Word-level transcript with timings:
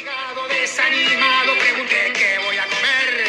Fatigado, 0.00 0.48
desanimado, 0.48 1.52
pregunté 1.58 2.12
qué 2.14 2.38
voy 2.42 2.56
a 2.56 2.64
comer. 2.64 3.28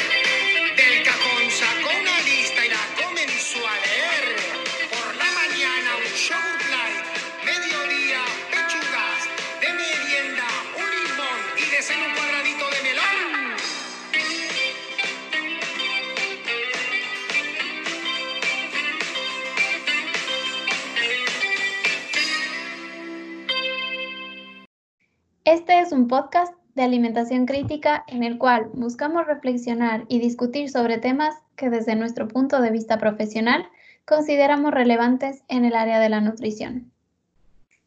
Del 0.78 1.04
cajón 1.04 1.52
sacó 1.52 1.90
una 2.00 2.20
lista 2.22 2.66
y 2.66 2.70
la 2.70 3.04
comenzó 3.04 3.60
a 3.68 3.76
leer. 3.76 4.38
Por 4.90 5.16
la 5.16 5.26
mañana 5.34 5.98
un 5.98 6.04
yogurt 6.16 6.62
mediodía 7.44 8.24
pechugas, 8.52 9.28
de 9.60 9.74
merienda 9.74 10.48
un 10.78 10.90
limón 11.04 11.40
y 11.58 11.66
de 11.72 11.82
cena 11.82 12.06
un 12.06 12.14
cuadradito 12.14 12.70
de 12.70 12.82
melón. 12.84 13.58
Este 25.44 25.80
es 25.82 25.92
un 25.92 26.08
podcast 26.08 26.61
de 26.76 26.84
alimentación 26.84 27.46
crítica 27.46 28.04
en 28.08 28.24
el 28.24 28.38
cual 28.38 28.70
buscamos 28.74 29.26
reflexionar 29.26 30.06
y 30.08 30.20
discutir 30.20 30.70
sobre 30.70 30.98
temas 30.98 31.36
que 31.56 31.70
desde 31.70 31.96
nuestro 31.96 32.28
punto 32.28 32.62
de 32.62 32.72
vista 32.72 32.98
profesional 32.98 33.68
consideramos 34.06 34.72
relevantes 34.72 35.44
en 35.48 35.66
el 35.66 35.76
área 35.76 36.00
de 36.00 36.10
la 36.10 36.22
nutrición. 36.22 36.92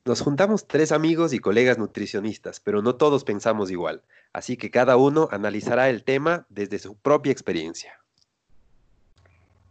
Nos 0.05 0.21
juntamos 0.21 0.67
tres 0.67 0.93
amigos 0.93 1.33
y 1.33 1.39
colegas 1.39 1.79
nutricionistas, 1.79 2.61
pero 2.61 2.83
no 2.83 2.97
todos 2.97 3.25
pensamos 3.25 3.71
igual, 3.71 4.03
así 4.35 4.59
que 4.59 4.71
cada 4.71 4.99
uno 4.99 5.29
analizará 5.31 5.89
el 5.89 6.05
tema 6.05 6.47
desde 6.51 6.79
su 6.79 6.95
propia 6.97 7.33
experiencia. 7.33 7.99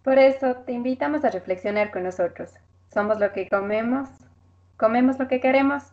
Por 0.03 0.17
eso 0.17 0.55
te 0.65 0.71
invitamos 0.71 1.23
a 1.23 1.29
reflexionar 1.29 1.91
con 1.91 2.03
nosotros. 2.03 2.49
Somos 2.91 3.19
lo 3.19 3.31
que 3.31 3.47
comemos, 3.47 4.09
comemos 4.75 5.19
lo 5.19 5.27
que 5.27 5.39
queremos. 5.39 5.83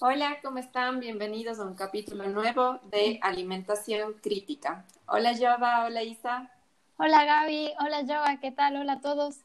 Hola, 0.00 0.38
¿cómo 0.42 0.58
están? 0.58 0.98
Bienvenidos 0.98 1.60
a 1.60 1.64
un 1.64 1.74
capítulo 1.74 2.26
nuevo 2.28 2.80
de 2.90 3.20
Alimentación 3.22 4.14
Crítica. 4.14 4.84
Hola, 5.06 5.32
Jova, 5.36 5.84
hola, 5.84 6.02
Isa. 6.02 6.50
Hola 6.96 7.24
Gaby, 7.24 7.72
hola 7.78 8.02
Joa, 8.06 8.38
¿qué 8.40 8.50
tal? 8.50 8.76
Hola 8.76 8.94
a 8.94 9.00
todos. 9.00 9.36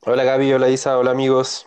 Hola 0.00 0.24
Gaby, 0.24 0.52
hola 0.52 0.68
Isa, 0.68 0.98
hola 0.98 1.10
amigos. 1.10 1.66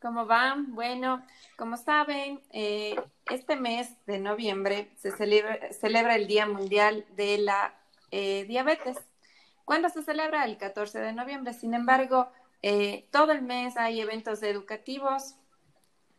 ¿Cómo 0.00 0.26
van? 0.26 0.74
Bueno, 0.74 1.24
como 1.56 1.76
saben, 1.76 2.40
eh, 2.50 2.96
este 3.30 3.56
mes 3.56 3.94
de 4.06 4.18
noviembre 4.18 4.90
se 4.96 5.12
celebra, 5.12 5.72
celebra 5.72 6.16
el 6.16 6.26
Día 6.26 6.46
Mundial 6.46 7.04
de 7.16 7.38
la 7.38 7.74
eh, 8.10 8.44
Diabetes. 8.48 8.98
¿Cuándo 9.64 9.88
se 9.88 10.02
celebra? 10.02 10.44
El 10.44 10.58
14 10.58 10.98
de 10.98 11.12
noviembre. 11.12 11.54
Sin 11.54 11.74
embargo, 11.74 12.28
eh, 12.62 13.06
todo 13.10 13.30
el 13.32 13.42
mes 13.42 13.76
hay 13.76 14.00
eventos 14.00 14.42
educativos 14.42 15.36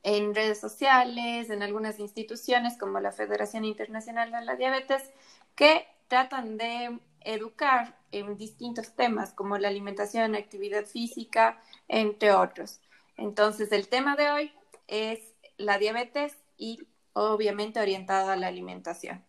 en 0.03 0.35
redes 0.35 0.59
sociales, 0.59 1.49
en 1.49 1.63
algunas 1.63 1.99
instituciones 1.99 2.77
como 2.77 2.99
la 2.99 3.11
Federación 3.11 3.65
Internacional 3.65 4.31
de 4.31 4.41
la 4.41 4.55
Diabetes, 4.55 5.03
que 5.55 5.87
tratan 6.07 6.57
de 6.57 6.99
educar 7.21 7.97
en 8.11 8.37
distintos 8.37 8.93
temas 8.95 9.33
como 9.33 9.57
la 9.57 9.69
alimentación, 9.69 10.35
actividad 10.35 10.85
física, 10.85 11.61
entre 11.87 12.33
otros. 12.33 12.81
Entonces, 13.17 13.71
el 13.71 13.87
tema 13.87 14.15
de 14.15 14.29
hoy 14.29 14.51
es 14.87 15.19
la 15.57 15.77
diabetes 15.77 16.37
y 16.57 16.85
obviamente 17.13 17.79
orientado 17.79 18.29
a 18.29 18.35
la 18.35 18.47
alimentación. 18.47 19.23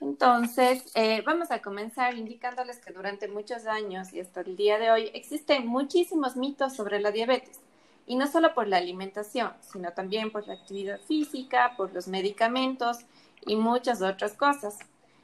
Entonces, 0.00 0.90
eh, 0.94 1.22
vamos 1.24 1.50
a 1.52 1.62
comenzar 1.62 2.16
indicándoles 2.16 2.78
que 2.78 2.92
durante 2.92 3.28
muchos 3.28 3.66
años 3.66 4.12
y 4.12 4.20
hasta 4.20 4.40
el 4.40 4.56
día 4.56 4.78
de 4.78 4.90
hoy 4.90 5.10
existen 5.14 5.66
muchísimos 5.66 6.36
mitos 6.36 6.74
sobre 6.74 6.98
la 6.98 7.12
diabetes. 7.12 7.60
Y 8.06 8.16
no 8.16 8.26
solo 8.26 8.54
por 8.54 8.68
la 8.68 8.78
alimentación, 8.78 9.52
sino 9.60 9.92
también 9.92 10.30
por 10.30 10.46
la 10.46 10.54
actividad 10.54 11.00
física, 11.00 11.74
por 11.76 11.92
los 11.92 12.08
medicamentos 12.08 12.98
y 13.46 13.56
muchas 13.56 14.02
otras 14.02 14.34
cosas. 14.34 14.78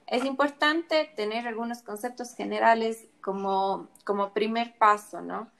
Es 0.07 0.25
importante 0.25 1.11
tener 1.17 1.47
algunos 1.47 1.83
conceptos 1.83 2.35
generales 2.35 3.07
como, 3.21 3.89
como 4.05 4.33
primer 4.33 4.77
paso, 4.79 5.21
¿no? 5.21 5.51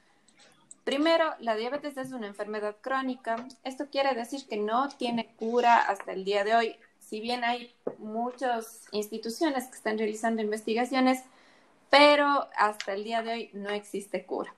Primero, 0.83 1.35
la 1.39 1.55
diabetes 1.55 1.97
es 1.97 2.13
una 2.13 2.25
enfermedad 2.25 2.77
crónica. 2.81 3.47
Esto 3.63 3.89
quiere 3.91 4.15
decir 4.15 4.47
que 4.47 4.57
no 4.57 4.89
tiene 4.89 5.27
cura 5.35 5.77
hasta 5.77 6.13
el 6.13 6.25
día 6.25 6.43
de 6.43 6.55
hoy. 6.55 6.75
Si 6.99 7.19
bien 7.19 7.43
hay 7.43 7.75
muchas 7.99 8.87
instituciones 8.91 9.67
que 9.67 9.75
están 9.75 9.99
realizando 9.99 10.41
investigaciones, 10.41 11.23
pero 11.91 12.47
hasta 12.57 12.93
el 12.93 13.03
día 13.03 13.21
de 13.21 13.31
hoy 13.33 13.49
no 13.53 13.69
existe 13.69 14.25
cura. 14.25 14.51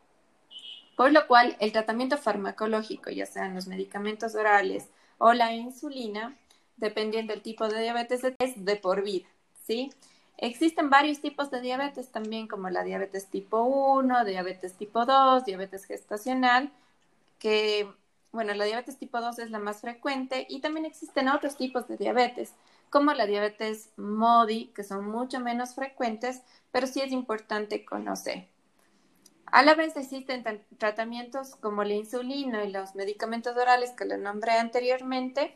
Por 0.95 1.11
lo 1.11 1.25
cual, 1.27 1.55
el 1.59 1.71
tratamiento 1.71 2.17
farmacológico, 2.17 3.09
ya 3.09 3.25
sean 3.25 3.55
los 3.55 3.67
medicamentos 3.67 4.35
orales 4.35 4.87
o 5.17 5.33
la 5.33 5.53
insulina, 5.53 6.35
dependiendo 6.77 7.33
del 7.33 7.41
tipo 7.41 7.67
de 7.67 7.81
diabetes, 7.81 8.21
es 8.39 8.65
de 8.65 8.75
por 8.75 9.03
vida, 9.03 9.27
¿sí? 9.65 9.91
Existen 10.37 10.89
varios 10.89 11.21
tipos 11.21 11.51
de 11.51 11.61
diabetes 11.61 12.09
también, 12.11 12.47
como 12.47 12.69
la 12.69 12.83
diabetes 12.83 13.27
tipo 13.27 13.61
1, 13.61 14.25
diabetes 14.25 14.73
tipo 14.73 15.05
2, 15.05 15.45
diabetes 15.45 15.85
gestacional, 15.85 16.71
que, 17.37 17.87
bueno, 18.31 18.53
la 18.55 18.65
diabetes 18.65 18.97
tipo 18.97 19.21
2 19.21 19.39
es 19.39 19.51
la 19.51 19.59
más 19.59 19.81
frecuente 19.81 20.47
y 20.49 20.59
también 20.59 20.85
existen 20.85 21.29
otros 21.29 21.55
tipos 21.57 21.87
de 21.87 21.97
diabetes, 21.97 22.53
como 22.89 23.13
la 23.13 23.27
diabetes 23.27 23.89
MODI, 23.97 24.71
que 24.75 24.83
son 24.83 25.07
mucho 25.07 25.39
menos 25.39 25.75
frecuentes, 25.75 26.41
pero 26.71 26.87
sí 26.87 27.01
es 27.01 27.11
importante 27.11 27.85
conocer. 27.85 28.47
A 29.51 29.63
la 29.63 29.75
vez 29.75 29.95
existen 29.97 30.43
tratamientos 30.77 31.55
como 31.57 31.83
la 31.83 31.93
insulina 31.93 32.63
y 32.63 32.71
los 32.71 32.95
medicamentos 32.95 33.55
orales 33.57 33.91
que 33.91 34.05
les 34.05 34.17
nombré 34.17 34.53
anteriormente, 34.53 35.55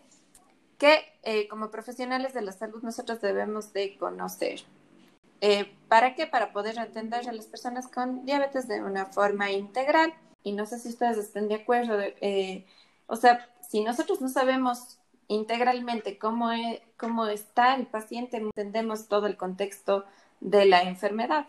que 0.77 0.99
eh, 1.23 1.47
como 1.47 1.71
profesionales 1.71 2.33
de 2.33 2.41
la 2.41 2.51
salud 2.51 2.83
nosotros 2.83 3.21
debemos 3.21 3.71
de 3.71 3.97
conocer. 3.97 4.61
Eh, 5.39 5.73
¿Para 5.87 6.13
qué? 6.13 6.27
Para 6.27 6.51
poder 6.51 6.77
atender 6.79 7.29
a 7.29 7.31
las 7.31 7.45
personas 7.45 7.87
con 7.87 8.25
diabetes 8.25 8.67
de 8.67 8.83
una 8.83 9.05
forma 9.05 9.51
integral. 9.51 10.13
Y 10.43 10.51
no 10.51 10.65
sé 10.65 10.77
si 10.79 10.89
ustedes 10.89 11.17
estén 11.17 11.47
de 11.47 11.55
acuerdo. 11.55 11.97
Eh, 12.01 12.65
o 13.07 13.15
sea, 13.15 13.49
si 13.61 13.81
nosotros 13.81 14.19
no 14.19 14.27
sabemos 14.27 14.99
integralmente 15.29 16.17
cómo, 16.17 16.51
es, 16.51 16.81
cómo 16.97 17.27
está 17.27 17.75
el 17.75 17.87
paciente, 17.87 18.37
entendemos 18.37 19.07
todo 19.07 19.27
el 19.27 19.37
contexto 19.37 20.05
de 20.41 20.65
la 20.65 20.81
enfermedad. 20.83 21.47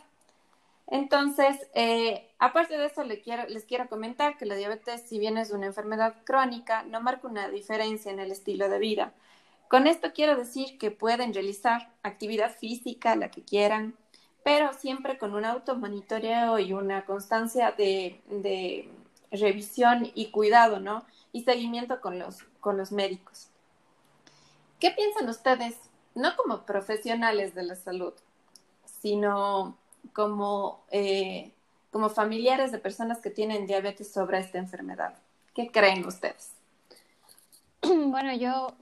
Entonces, 0.89 1.57
eh, 1.75 2.31
aparte 2.39 2.79
de 2.79 2.87
eso, 2.87 3.03
les 3.03 3.21
quiero, 3.65 3.89
comentar 3.89 4.39
que 4.39 4.47
la 4.47 4.55
diabetes, 4.55 5.03
si 5.03 5.19
bien 5.19 5.37
es 5.37 5.51
una 5.51 5.67
enfermedad 5.67 6.15
crónica, 6.25 6.85
no 6.85 7.01
marca 7.01 7.27
una 7.27 7.49
diferencia 7.49 8.13
en 8.13 8.21
el 8.21 8.31
estilo 8.31 8.69
de 8.69 8.79
vida. 8.79 9.13
Con 9.69 9.89
esto 9.89 10.13
quiero 10.15 10.37
decir 10.37 10.79
que 10.79 10.93
pueden 10.93 11.35
realizar 11.35 11.93
actividad 12.05 12.55
física, 12.55 13.17
la 13.17 13.33
que 13.33 13.43
quieran, 13.43 13.97
pero 14.45 14.73
siempre 14.73 15.19
con 15.19 15.35
un 15.35 15.45
automonitoreo 15.45 16.61
y 16.61 16.73
una 16.73 17.05
constancia 17.05 17.73
de, 17.73 18.21
de 18.29 18.89
revisión 19.33 20.13
y 20.15 20.31
cuidado, 20.31 20.79
¿no? 20.79 21.05
Y 21.33 21.43
seguimiento 21.43 22.01
con 22.01 22.21
los, 22.21 22.45
con 22.61 22.77
los 22.77 22.93
médicos. 22.93 23.49
¿Qué 24.79 24.93
piensan 24.93 25.29
ustedes, 25.29 25.75
no 26.15 26.37
como 26.37 26.65
profesionales 26.65 27.57
de 27.57 27.65
la 27.65 27.75
salud, 27.75 28.13
sino 28.85 29.77
como, 30.13 30.85
eh, 30.91 31.53
como 31.91 32.09
familiares 32.09 32.73
de 32.73 32.79
personas 32.79 33.19
que 33.19 33.31
tienen 33.31 33.67
diabetes 33.67 34.13
sobre 34.13 34.39
esta 34.39 34.59
enfermedad? 34.59 35.15
¿Qué 35.55 35.71
creen 35.71 36.07
ustedes? 36.07 36.53
Bueno, 37.83 38.35
yo 38.35 38.75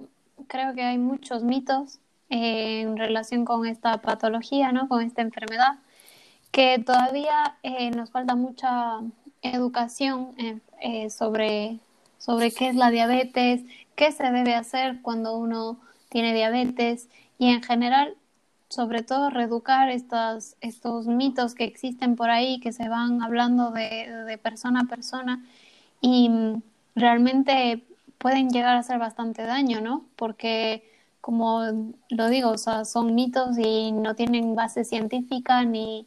creo 0.49 0.75
que 0.75 0.83
hay 0.83 0.99
muchos 0.99 1.43
mitos 1.43 1.99
eh, 2.31 2.81
en 2.81 2.97
relación 2.97 3.45
con 3.45 3.67
esta 3.67 3.99
patología, 3.99 4.73
¿no? 4.73 4.89
Con 4.89 5.03
esta 5.03 5.23
enfermedad, 5.23 5.79
que 6.51 6.79
todavía 6.79 7.57
eh, 7.63 7.91
nos 7.91 8.11
falta 8.11 8.35
mucha 8.35 9.01
educación 9.43 10.35
eh, 10.81 11.11
sobre, 11.11 11.79
sobre 12.19 12.53
qué 12.53 12.69
es 12.69 12.77
la 12.77 12.91
diabetes, 12.91 13.63
qué 13.95 14.13
se 14.13 14.31
debe 14.31 14.55
hacer 14.55 15.01
cuando 15.03 15.37
uno 15.37 15.79
tiene 16.09 16.35
diabetes 16.35 17.09
y 17.39 17.51
en 17.51 17.63
general, 17.63 18.17
sobre 18.75 19.03
todo, 19.03 19.31
reeducar 19.31 19.89
estos, 19.91 20.57
estos 20.61 21.07
mitos 21.07 21.55
que 21.55 21.65
existen 21.65 22.17
por 22.17 22.31
ahí, 22.31 22.61
que 22.61 22.73
se 22.73 22.89
van 22.89 23.23
hablando 23.23 23.71
de, 23.71 24.11
de 24.27 24.39
persona 24.39 24.81
a 24.81 24.85
persona 24.85 25.45
y 26.01 26.29
mm, 26.29 26.63
realmente 26.97 27.85
pueden 28.19 28.51
llegar 28.51 28.77
a 28.77 28.81
hacer 28.81 28.99
bastante 28.99 29.43
daño, 29.43 29.81
¿no? 29.81 30.05
Porque, 30.17 30.83
como 31.21 31.61
lo 32.11 32.29
digo, 32.29 32.57
son 32.59 33.15
mitos 33.15 33.59
y 33.59 33.93
no 33.93 34.15
tienen 34.15 34.55
base 34.55 34.85
científica 34.85 35.65
ni, 35.65 36.07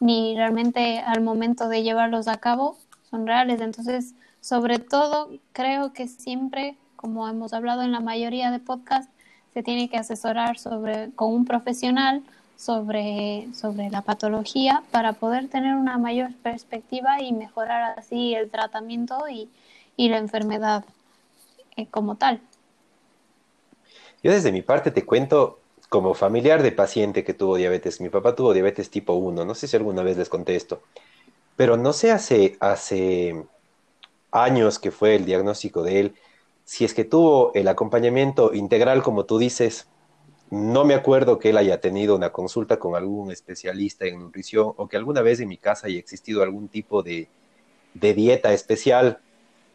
ni 0.00 0.36
realmente 0.36 1.00
al 1.00 1.22
momento 1.22 1.68
de 1.68 1.82
llevarlos 1.82 2.28
a 2.28 2.38
cabo 2.38 2.78
son 3.10 3.26
reales. 3.26 3.60
Entonces, 3.60 4.14
sobre 4.40 4.78
todo, 4.78 5.30
creo 5.52 5.92
que 5.92 6.08
siempre, 6.08 6.76
como 6.96 7.28
hemos 7.28 7.52
hablado 7.52 7.82
en 7.82 7.92
la 7.92 8.00
mayoría 8.00 8.50
de 8.50 8.58
podcasts, 8.58 9.12
se 9.56 9.62
tiene 9.62 9.88
que 9.88 9.96
asesorar 9.96 10.58
sobre, 10.58 11.12
con 11.12 11.32
un 11.32 11.46
profesional 11.46 12.22
sobre, 12.58 13.48
sobre 13.54 13.88
la 13.88 14.02
patología 14.02 14.82
para 14.90 15.14
poder 15.14 15.48
tener 15.48 15.76
una 15.76 15.96
mayor 15.96 16.34
perspectiva 16.42 17.22
y 17.22 17.32
mejorar 17.32 17.98
así 17.98 18.34
el 18.34 18.50
tratamiento 18.50 19.16
y, 19.30 19.48
y 19.96 20.10
la 20.10 20.18
enfermedad. 20.18 20.84
Eh, 21.74 21.86
como 21.90 22.16
tal. 22.16 22.38
Yo 24.22 24.30
desde 24.30 24.52
mi 24.52 24.60
parte 24.60 24.90
te 24.90 25.06
cuento 25.06 25.58
como 25.88 26.12
familiar 26.12 26.62
de 26.62 26.72
paciente 26.72 27.24
que 27.24 27.32
tuvo 27.32 27.56
diabetes. 27.56 27.98
Mi 28.02 28.10
papá 28.10 28.34
tuvo 28.34 28.52
diabetes 28.52 28.90
tipo 28.90 29.14
1, 29.14 29.42
no 29.46 29.54
sé 29.54 29.68
si 29.68 29.76
alguna 29.78 30.02
vez 30.02 30.18
les 30.18 30.28
contesto, 30.28 30.82
pero 31.56 31.78
no 31.78 31.94
sé 31.94 32.12
hace, 32.12 32.58
hace 32.60 33.42
años 34.32 34.78
que 34.78 34.90
fue 34.90 35.14
el 35.14 35.24
diagnóstico 35.24 35.82
de 35.82 36.00
él, 36.00 36.14
si 36.66 36.84
es 36.84 36.94
que 36.94 37.04
tuvo 37.04 37.52
el 37.54 37.68
acompañamiento 37.68 38.52
integral, 38.52 39.04
como 39.04 39.24
tú 39.24 39.38
dices, 39.38 39.88
no 40.50 40.84
me 40.84 40.94
acuerdo 40.94 41.38
que 41.38 41.50
él 41.50 41.58
haya 41.58 41.80
tenido 41.80 42.16
una 42.16 42.32
consulta 42.32 42.80
con 42.80 42.96
algún 42.96 43.30
especialista 43.30 44.04
en 44.04 44.18
nutrición 44.18 44.72
o 44.76 44.88
que 44.88 44.96
alguna 44.96 45.22
vez 45.22 45.38
en 45.38 45.48
mi 45.48 45.58
casa 45.58 45.86
haya 45.86 46.00
existido 46.00 46.42
algún 46.42 46.68
tipo 46.68 47.04
de, 47.04 47.28
dieta 47.94 48.52
especial. 48.52 49.20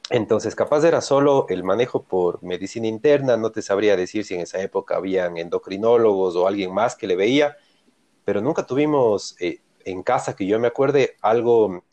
Entonces, 0.10 0.54
capaz 0.54 0.84
era 0.84 1.00
solo 1.00 1.46
el 1.48 1.64
manejo 1.64 2.04
por 2.04 2.44
medicina 2.44 2.88
interna, 2.88 3.38
no 3.38 3.52
te 3.52 3.62
sabría 3.62 3.96
decir 3.96 4.26
si 4.26 4.36
en 4.36 4.42
esa 4.42 4.62
época 4.62 4.98
habían 4.98 5.38
endocrinólogos 5.38 6.36
o 6.36 6.46
alguien 6.46 6.74
más 6.74 6.98
que 6.98 7.08
le 7.08 7.16
veía, 7.16 7.56
pero 8.26 8.42
nunca 8.42 8.66
tuvimos 8.66 9.38
eh, 9.40 9.62
en 9.86 10.04
casa 10.04 10.36
que 10.36 10.46
yo 10.46 10.60
me 10.60 10.68
acuerde 10.68 11.16
algo 11.22 11.86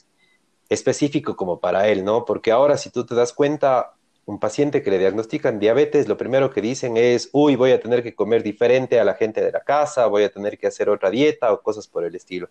específico 0.68 1.36
como 1.36 1.60
para 1.60 1.86
él, 1.86 2.04
¿no? 2.04 2.24
Porque 2.24 2.50
ahora 2.50 2.76
si 2.76 2.90
tú 2.90 3.06
te 3.06 3.14
das 3.14 3.32
cuenta, 3.32 3.94
un 4.28 4.38
paciente 4.38 4.82
que 4.82 4.90
le 4.90 4.98
diagnostican 4.98 5.58
diabetes, 5.58 6.06
lo 6.06 6.18
primero 6.18 6.50
que 6.50 6.60
dicen 6.60 6.98
es, 6.98 7.30
uy, 7.32 7.56
voy 7.56 7.72
a 7.72 7.80
tener 7.80 8.02
que 8.02 8.14
comer 8.14 8.42
diferente 8.42 9.00
a 9.00 9.04
la 9.04 9.14
gente 9.14 9.40
de 9.40 9.50
la 9.50 9.60
casa, 9.60 10.06
voy 10.06 10.22
a 10.22 10.30
tener 10.30 10.58
que 10.58 10.66
hacer 10.66 10.90
otra 10.90 11.08
dieta 11.08 11.50
o 11.50 11.62
cosas 11.62 11.88
por 11.88 12.04
el 12.04 12.14
estilo. 12.14 12.50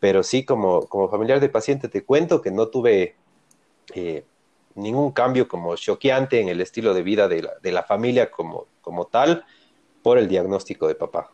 Pero 0.00 0.22
sí, 0.22 0.44
como, 0.44 0.86
como 0.88 1.08
familiar 1.08 1.40
de 1.40 1.48
paciente, 1.48 1.88
te 1.88 2.04
cuento 2.04 2.42
que 2.42 2.50
no 2.50 2.68
tuve 2.68 3.14
eh, 3.94 4.26
ningún 4.74 5.12
cambio 5.12 5.48
como 5.48 5.74
choqueante 5.76 6.42
en 6.42 6.50
el 6.50 6.60
estilo 6.60 6.92
de 6.92 7.02
vida 7.02 7.26
de 7.26 7.40
la, 7.40 7.52
de 7.62 7.72
la 7.72 7.84
familia 7.84 8.30
como, 8.30 8.66
como 8.82 9.06
tal 9.06 9.46
por 10.02 10.18
el 10.18 10.28
diagnóstico 10.28 10.88
de 10.88 10.94
papá. 10.94 11.30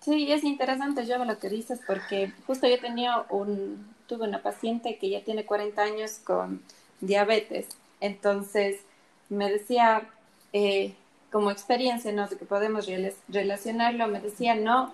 Sí, 0.00 0.30
es 0.30 0.44
interesante, 0.44 1.06
yo 1.06 1.24
lo 1.24 1.38
que 1.38 1.48
dices, 1.48 1.80
porque 1.86 2.34
justo 2.46 2.68
yo 2.68 2.78
tenía 2.78 3.24
un, 3.30 3.94
tuve 4.06 4.28
una 4.28 4.42
paciente 4.42 4.98
que 4.98 5.08
ya 5.08 5.24
tiene 5.24 5.46
40 5.46 5.82
años 5.82 6.18
con 6.22 6.60
diabetes. 7.00 7.68
Entonces, 8.00 8.80
me 9.28 9.50
decía, 9.50 10.08
eh, 10.52 10.94
como 11.30 11.50
experiencia, 11.50 12.12
¿no? 12.12 12.26
De 12.28 12.36
que 12.36 12.44
podemos 12.44 12.88
relacionarlo, 13.28 14.08
me 14.08 14.20
decía, 14.20 14.54
no, 14.54 14.92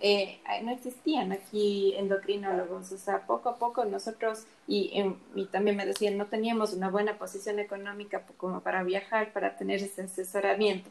eh, 0.00 0.40
no 0.62 0.70
existían 0.70 1.32
aquí 1.32 1.94
endocrinólogos, 1.96 2.92
o 2.92 2.98
sea, 2.98 3.26
poco 3.26 3.48
a 3.48 3.56
poco 3.56 3.84
nosotros, 3.84 4.44
y, 4.66 4.92
y, 5.34 5.46
también 5.46 5.76
me 5.76 5.86
decían, 5.86 6.16
no 6.16 6.26
teníamos 6.26 6.74
una 6.74 6.90
buena 6.90 7.18
posición 7.18 7.58
económica 7.58 8.24
como 8.36 8.60
para 8.60 8.82
viajar, 8.82 9.32
para 9.32 9.56
tener 9.56 9.82
ese 9.82 10.02
asesoramiento. 10.02 10.90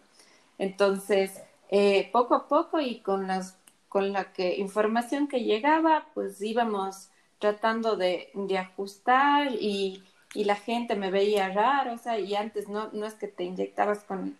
Entonces, 0.58 1.42
eh, 1.70 2.10
poco 2.12 2.36
a 2.36 2.48
poco 2.48 2.80
y 2.80 3.00
con, 3.00 3.28
las, 3.28 3.58
con 3.90 4.12
la 4.14 4.28
información 4.58 5.28
que 5.28 5.44
llegaba, 5.44 6.08
pues 6.14 6.42
íbamos 6.42 7.10
tratando 7.40 7.98
de 7.98 8.32
ajustar 8.58 9.52
y 9.54 10.04
y 10.34 10.46
la 10.46 10.56
gente 10.56 10.96
me 10.96 11.12
veía 11.12 11.50
raro, 11.50 11.94
o 11.94 11.98
sea, 11.98 12.20
y 12.20 12.36
antes 12.36 12.68
no, 12.68 12.90
no 12.92 13.06
es 13.06 13.14
que 13.14 13.28
te 13.28 13.44
inyectabas 13.44 14.00
con 14.04 14.38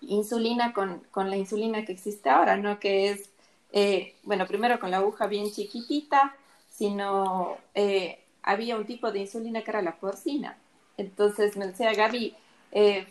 insulina, 0.00 0.72
con, 0.72 1.00
con 1.10 1.30
la 1.30 1.36
insulina 1.36 1.84
que 1.84 1.92
existe 1.92 2.30
ahora, 2.30 2.56
¿no? 2.56 2.78
Que 2.80 3.10
es, 3.10 3.30
eh, 3.72 4.14
bueno, 4.22 4.46
primero 4.46 4.80
con 4.80 4.90
la 4.90 4.98
aguja 4.98 5.26
bien 5.26 5.50
chiquitita, 5.50 6.34
sino 6.70 7.58
eh, 7.74 8.18
había 8.42 8.76
un 8.76 8.86
tipo 8.86 9.12
de 9.12 9.20
insulina 9.20 9.62
que 9.62 9.70
era 9.70 9.82
la 9.82 9.96
porcina. 9.96 10.56
Entonces 10.96 11.56
me 11.56 11.66
decía 11.66 11.92
Gaby, 11.94 12.34
eh, 12.72 13.06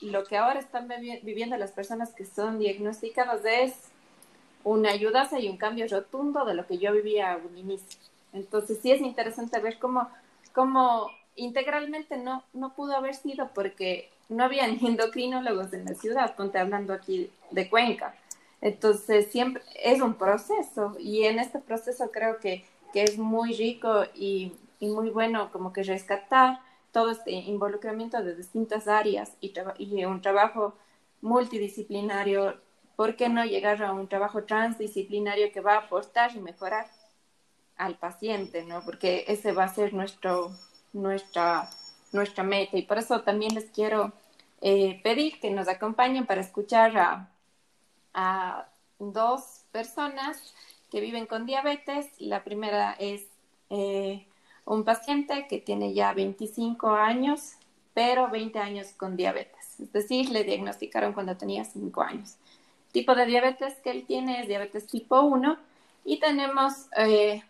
lo 0.00 0.24
que 0.24 0.36
ahora 0.36 0.60
están 0.60 0.88
viviendo 1.22 1.56
las 1.56 1.72
personas 1.72 2.10
que 2.10 2.24
son 2.24 2.58
diagnosticadas 2.58 3.44
es 3.44 3.74
una 4.64 4.90
ayuda 4.90 5.28
y 5.38 5.48
un 5.48 5.56
cambio 5.56 5.86
rotundo 5.88 6.44
de 6.44 6.54
lo 6.54 6.66
que 6.66 6.78
yo 6.78 6.92
vivía 6.92 7.32
a 7.32 7.36
un 7.36 7.56
inicio. 7.56 7.98
Entonces 8.32 8.78
sí 8.82 8.92
es 8.92 9.00
interesante 9.00 9.58
ver 9.60 9.78
cómo 9.78 10.08
como 10.58 11.08
integralmente 11.36 12.16
no, 12.16 12.42
no 12.52 12.74
pudo 12.74 12.96
haber 12.96 13.14
sido 13.14 13.52
porque 13.54 14.10
no 14.28 14.42
había 14.42 14.66
ni 14.66 14.84
endocrinólogos 14.88 15.72
en 15.72 15.84
la 15.84 15.94
ciudad, 15.94 16.34
ponte 16.34 16.58
hablando 16.58 16.92
aquí 16.92 17.30
de 17.52 17.70
Cuenca. 17.70 18.16
Entonces, 18.60 19.28
siempre 19.30 19.62
es 19.80 20.00
un 20.00 20.14
proceso 20.14 20.96
y 20.98 21.26
en 21.26 21.38
este 21.38 21.60
proceso 21.60 22.10
creo 22.10 22.40
que, 22.40 22.64
que 22.92 23.04
es 23.04 23.18
muy 23.18 23.52
rico 23.52 24.02
y, 24.16 24.52
y, 24.80 24.88
muy 24.88 25.10
bueno 25.10 25.52
como 25.52 25.72
que 25.72 25.84
rescatar 25.84 26.58
todo 26.90 27.12
este 27.12 27.30
involucramiento 27.30 28.20
de 28.24 28.34
distintas 28.34 28.88
áreas 28.88 29.30
y, 29.40 29.54
y 29.78 30.04
un 30.06 30.20
trabajo 30.22 30.74
multidisciplinario. 31.20 32.56
¿Por 32.96 33.14
qué 33.14 33.28
no 33.28 33.44
llegar 33.44 33.80
a 33.84 33.92
un 33.92 34.08
trabajo 34.08 34.42
transdisciplinario 34.42 35.52
que 35.52 35.60
va 35.60 35.74
a 35.74 35.82
aportar 35.82 36.34
y 36.34 36.40
mejorar 36.40 36.88
al 37.78 37.96
paciente, 37.96 38.64
¿no? 38.64 38.84
Porque 38.84 39.24
ese 39.28 39.52
va 39.52 39.64
a 39.64 39.74
ser 39.74 39.94
nuestro, 39.94 40.50
nuestra, 40.92 41.70
nuestra 42.12 42.44
meta. 42.44 42.76
Y 42.76 42.82
por 42.82 42.98
eso 42.98 43.22
también 43.22 43.54
les 43.54 43.66
quiero 43.70 44.12
eh, 44.60 45.00
pedir 45.02 45.40
que 45.40 45.50
nos 45.50 45.68
acompañen 45.68 46.26
para 46.26 46.40
escuchar 46.40 46.98
a, 46.98 47.30
a, 48.12 48.68
dos 48.98 49.62
personas 49.70 50.54
que 50.90 51.00
viven 51.00 51.26
con 51.26 51.46
diabetes. 51.46 52.08
La 52.18 52.42
primera 52.42 52.96
es 52.98 53.26
eh, 53.70 54.26
un 54.64 54.84
paciente 54.84 55.46
que 55.48 55.58
tiene 55.58 55.94
ya 55.94 56.12
25 56.12 56.90
años, 56.90 57.52
pero 57.94 58.28
20 58.28 58.58
años 58.58 58.88
con 58.96 59.16
diabetes. 59.16 59.78
Es 59.80 59.92
decir, 59.92 60.30
le 60.30 60.42
diagnosticaron 60.42 61.12
cuando 61.12 61.36
tenía 61.36 61.64
5 61.64 62.02
años. 62.02 62.36
El 62.88 62.92
tipo 62.92 63.14
de 63.14 63.26
diabetes 63.26 63.74
que 63.84 63.90
él 63.92 64.04
tiene 64.04 64.40
es 64.40 64.48
diabetes 64.48 64.88
tipo 64.88 65.20
1 65.20 65.58
y 66.04 66.18
tenemos 66.18 66.88
eh, 66.96 67.42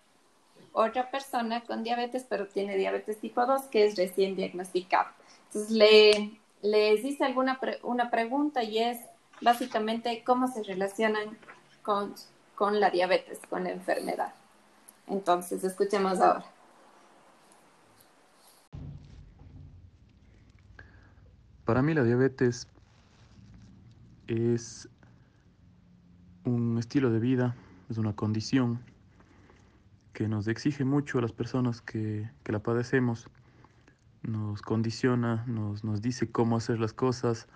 otra 0.79 1.11
persona 1.11 1.63
con 1.63 1.83
diabetes, 1.83 2.25
pero 2.29 2.47
tiene 2.47 2.77
diabetes 2.77 3.19
tipo 3.19 3.45
2, 3.45 3.63
que 3.63 3.87
es 3.87 3.97
recién 3.97 4.37
diagnosticado. 4.37 5.09
Entonces, 5.47 5.71
le, 5.71 6.41
les 6.63 7.05
hice 7.05 7.25
alguna 7.25 7.59
una 7.83 8.11
pregunta 8.11 8.63
y 8.63 8.79
es 8.79 9.01
básicamente 9.41 10.23
cómo 10.25 10.49
se 10.49 10.63
relacionan 10.63 11.37
con, 11.83 12.15
con 12.55 12.81
la 12.81 12.91
diabetes, 12.91 13.41
con 13.51 13.65
la 13.65 13.71
enfermedad. 13.71 14.33
Entonces, 15.07 15.65
escuchemos 15.65 16.21
ahora. 16.21 16.45
Para 21.65 21.83
mí 21.83 21.93
la 21.93 22.03
diabetes 22.03 22.67
es 24.27 24.89
un 26.45 26.79
estilo 26.79 27.11
de 27.11 27.19
vida, 27.19 27.57
es 27.91 27.99
una 27.99 28.14
condición 28.14 28.81
que 30.19 30.27
nos 30.27 30.49
exige 30.49 30.85
mucho 30.85 31.19
a 31.19 31.23
las 31.23 31.31
personas 31.31 31.81
que, 31.81 32.29
la 32.47 32.59
padecemos, 32.59 33.29
nos 34.25 34.63
condiciona, 34.63 35.45
nos, 35.47 35.85
nos, 35.85 36.03
dice 36.03 36.29
cómo 36.29 36.57
hacer 36.57 36.81
las 36.81 36.93
cosas, 36.93 37.47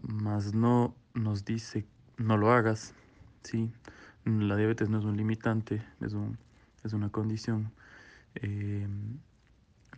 mas 0.00 0.54
no 0.54 0.94
nos 1.14 1.44
dice 1.44 1.84
no 2.16 2.36
lo 2.36 2.52
hagas, 2.52 2.94
¿sí? 3.42 3.72
La 4.24 4.54
diabetes 4.54 4.88
no 4.88 5.00
es 5.00 5.04
un 5.04 5.16
limitante, 5.16 5.82
es, 6.00 6.12
un, 6.12 6.38
es 6.84 6.92
una 6.92 7.08
condición. 7.08 7.72
Em, 8.36 9.18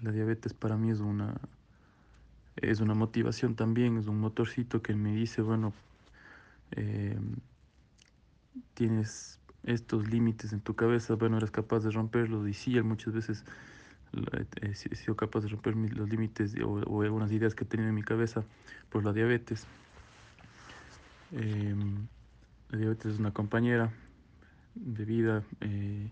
la 0.00 0.12
diabetes 0.12 0.54
para 0.54 0.78
mí 0.78 0.90
es 0.90 1.00
una, 1.00 1.34
es 2.56 2.80
una 2.80 2.94
motivación 2.94 3.54
también, 3.54 3.98
es 3.98 4.06
un 4.06 4.18
motorcito 4.18 4.80
que 4.80 4.94
me 4.94 5.14
dice, 5.14 5.42
bueno, 5.42 5.74
em, 6.70 7.36
tienes 8.72 9.41
estos 9.64 10.08
límites 10.08 10.52
en 10.52 10.60
tu 10.60 10.74
cabeza, 10.74 11.14
bueno, 11.14 11.36
eres 11.36 11.50
capaz 11.50 11.80
de 11.80 11.90
romperlos 11.90 12.48
y 12.48 12.54
sí, 12.54 12.80
muchas 12.82 13.14
veces 13.14 13.44
he 14.60 14.74
sido 14.74 15.16
capaz 15.16 15.40
de 15.40 15.48
romper 15.48 15.74
los 15.74 16.08
límites 16.08 16.54
o, 16.64 17.02
algunas 17.02 17.32
ideas 17.32 17.54
que 17.54 17.64
he 17.64 17.66
tenido 17.66 17.88
en 17.88 17.94
mi 17.94 18.02
cabeza 18.02 18.44
por 18.90 19.04
la 19.04 19.12
diabetes. 19.12 19.66
Em, 21.32 22.06
la 22.70 22.78
diabetes 22.78 23.14
es 23.14 23.18
una 23.18 23.32
compañera 23.32 23.90
de 24.74 25.04
vida, 25.04 25.42
eh, 25.60 26.10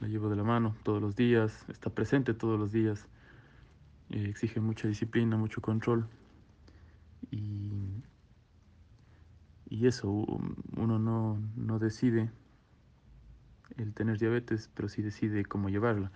la 0.00 0.08
llevo 0.08 0.28
de 0.28 0.36
la 0.36 0.42
mano 0.42 0.76
todos 0.82 1.00
los 1.00 1.16
días, 1.16 1.64
está 1.68 1.88
presente 1.90 2.34
todos 2.34 2.58
los 2.58 2.72
días, 2.72 3.06
eh, 4.10 4.26
exige 4.28 4.60
mucha 4.60 4.88
disciplina, 4.88 5.36
mucho 5.36 5.62
control 5.62 6.06
y, 7.30 8.02
y 9.70 9.86
eso 9.86 10.10
uno 10.76 10.98
no, 10.98 11.40
no 11.56 11.78
decide 11.78 12.30
el 13.76 13.92
tener 13.92 14.18
diabetes, 14.18 14.70
pero 14.74 14.88
sí 14.88 15.02
decide 15.02 15.44
cómo 15.44 15.68
llevarla. 15.68 16.10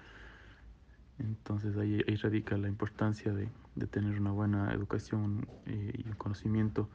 Entonces 1.19 1.76
ahí, 1.76 2.00
radica 2.23 2.57
la 2.57 2.69
importancia 2.69 3.33
de, 3.33 3.49
tener 3.90 4.19
una 4.21 4.30
buena 4.30 4.73
educación 4.73 5.47
eh, 5.66 5.92
y 5.95 6.02
conocimiento 6.16 6.88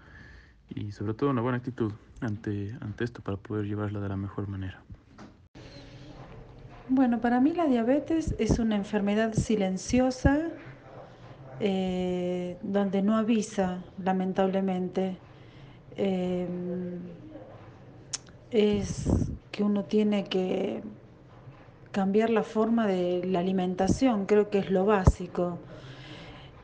y 0.70 0.92
sobre 0.92 1.14
todo 1.14 1.30
una 1.30 1.42
buena 1.42 1.58
actitud 1.58 1.92
ante, 2.22 2.76
ante 2.82 3.04
esto 3.04 3.22
para 3.22 3.38
poder 3.38 3.66
llevarla 3.66 4.00
de 4.00 4.10
la 4.10 4.18
mejor 4.18 4.48
manera. 4.48 4.82
Bueno, 6.90 7.20
para 7.20 7.40
mí 7.42 7.54
la 7.54 7.66
diabetes 7.66 8.36
es 8.38 8.60
una 8.60 8.76
enfermedad 8.76 9.34
silenciosa 9.34 10.52
eh, 11.60 12.58
donde 12.62 13.02
no 13.02 13.16
avisa, 13.16 13.84
lamentablemente. 14.04 15.18
Eh, 15.98 16.48
es 18.56 19.06
que 19.52 19.64
uno 19.64 19.84
tiene 19.84 20.24
que 20.24 20.82
cambiar 21.92 22.30
la 22.30 22.44
forma 22.44 22.88
de 22.88 23.26
la 23.26 23.40
alimentación, 23.40 24.26
creo 24.26 24.50
que 24.50 24.60
es 24.60 24.72
lo 24.72 24.86
básico. 24.86 25.60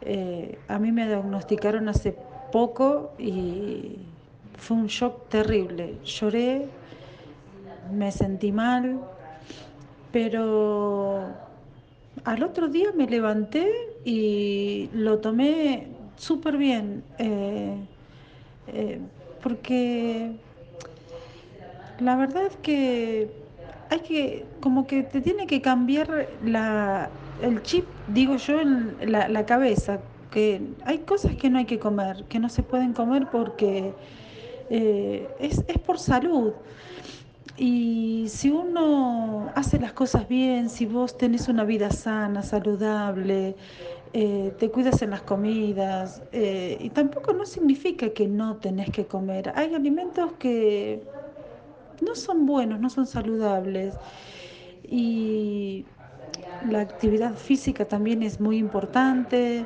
Eh, 0.02 0.58
a 0.70 0.80
mí 0.80 0.94
me 0.94 1.06
diagnosticaron 1.06 1.90
hace 1.90 2.16
poco 2.52 3.12
y 3.20 3.98
fue 4.58 4.78
un 4.78 4.88
shock 4.88 5.28
terrible. 5.28 5.98
Lloré, 6.06 6.70
me 7.92 8.10
sentí 8.14 8.54
mal, 8.54 9.02
pero 10.14 11.26
al 12.24 12.44
otro 12.44 12.70
día 12.70 12.94
me 12.96 13.06
levanté 13.06 13.70
y 14.06 14.90
lo 14.94 15.20
tomé 15.20 15.88
súper 16.16 16.56
bien, 16.56 17.04
eh, 17.18 17.76
eh, 18.68 19.00
porque 19.44 20.32
la 22.02 22.16
verdad 22.16 22.44
es 22.46 22.58
que 22.58 23.30
hay 23.90 24.00
que, 24.00 24.46
como 24.60 24.88
que 24.88 25.04
te 25.04 25.22
tiene 25.22 25.48
que 25.48 25.62
cambiar 25.62 26.28
la, 26.44 27.10
el 27.42 27.62
chip, 27.64 27.86
digo 28.08 28.38
yo, 28.38 28.60
en 28.60 28.96
la, 29.12 29.28
la 29.28 29.46
cabeza, 29.46 30.00
que 30.32 30.62
hay 30.86 31.00
cosas 31.00 31.36
que 31.36 31.50
no 31.50 31.60
hay 31.60 31.66
que 31.66 31.80
comer, 31.80 32.24
que 32.30 32.40
no 32.40 32.50
se 32.50 32.64
pueden 32.64 32.94
comer 32.94 33.28
porque 33.32 33.94
eh, 34.70 35.30
es, 35.40 35.64
es 35.68 35.78
por 35.80 36.00
salud. 36.00 36.54
Y 37.58 38.26
si 38.30 38.50
uno 38.50 39.52
hace 39.56 39.78
las 39.80 39.94
cosas 39.94 40.28
bien, 40.28 40.70
si 40.70 40.86
vos 40.86 41.18
tenés 41.18 41.48
una 41.48 41.64
vida 41.66 41.92
sana, 41.92 42.42
saludable, 42.42 43.56
eh, 44.14 44.54
te 44.58 44.72
cuidas 44.72 45.02
en 45.02 45.12
las 45.12 45.22
comidas, 45.22 46.24
eh, 46.32 46.78
y 46.80 46.90
tampoco 46.90 47.34
no 47.34 47.46
significa 47.46 48.10
que 48.10 48.28
no 48.28 48.58
tenés 48.58 48.90
que 48.90 49.06
comer. 49.06 49.52
Hay 49.56 49.74
alimentos 49.76 50.34
que 50.34 51.04
no 52.02 52.16
son 52.16 52.46
buenos, 52.46 52.80
no 52.80 52.90
son 52.90 53.08
saludables. 53.08 53.96
Y 54.84 55.86
la 56.70 56.82
actividad 56.82 57.36
física 57.36 57.86
también 57.86 58.24
es 58.24 58.40
muy 58.40 58.58
importante. 58.58 59.66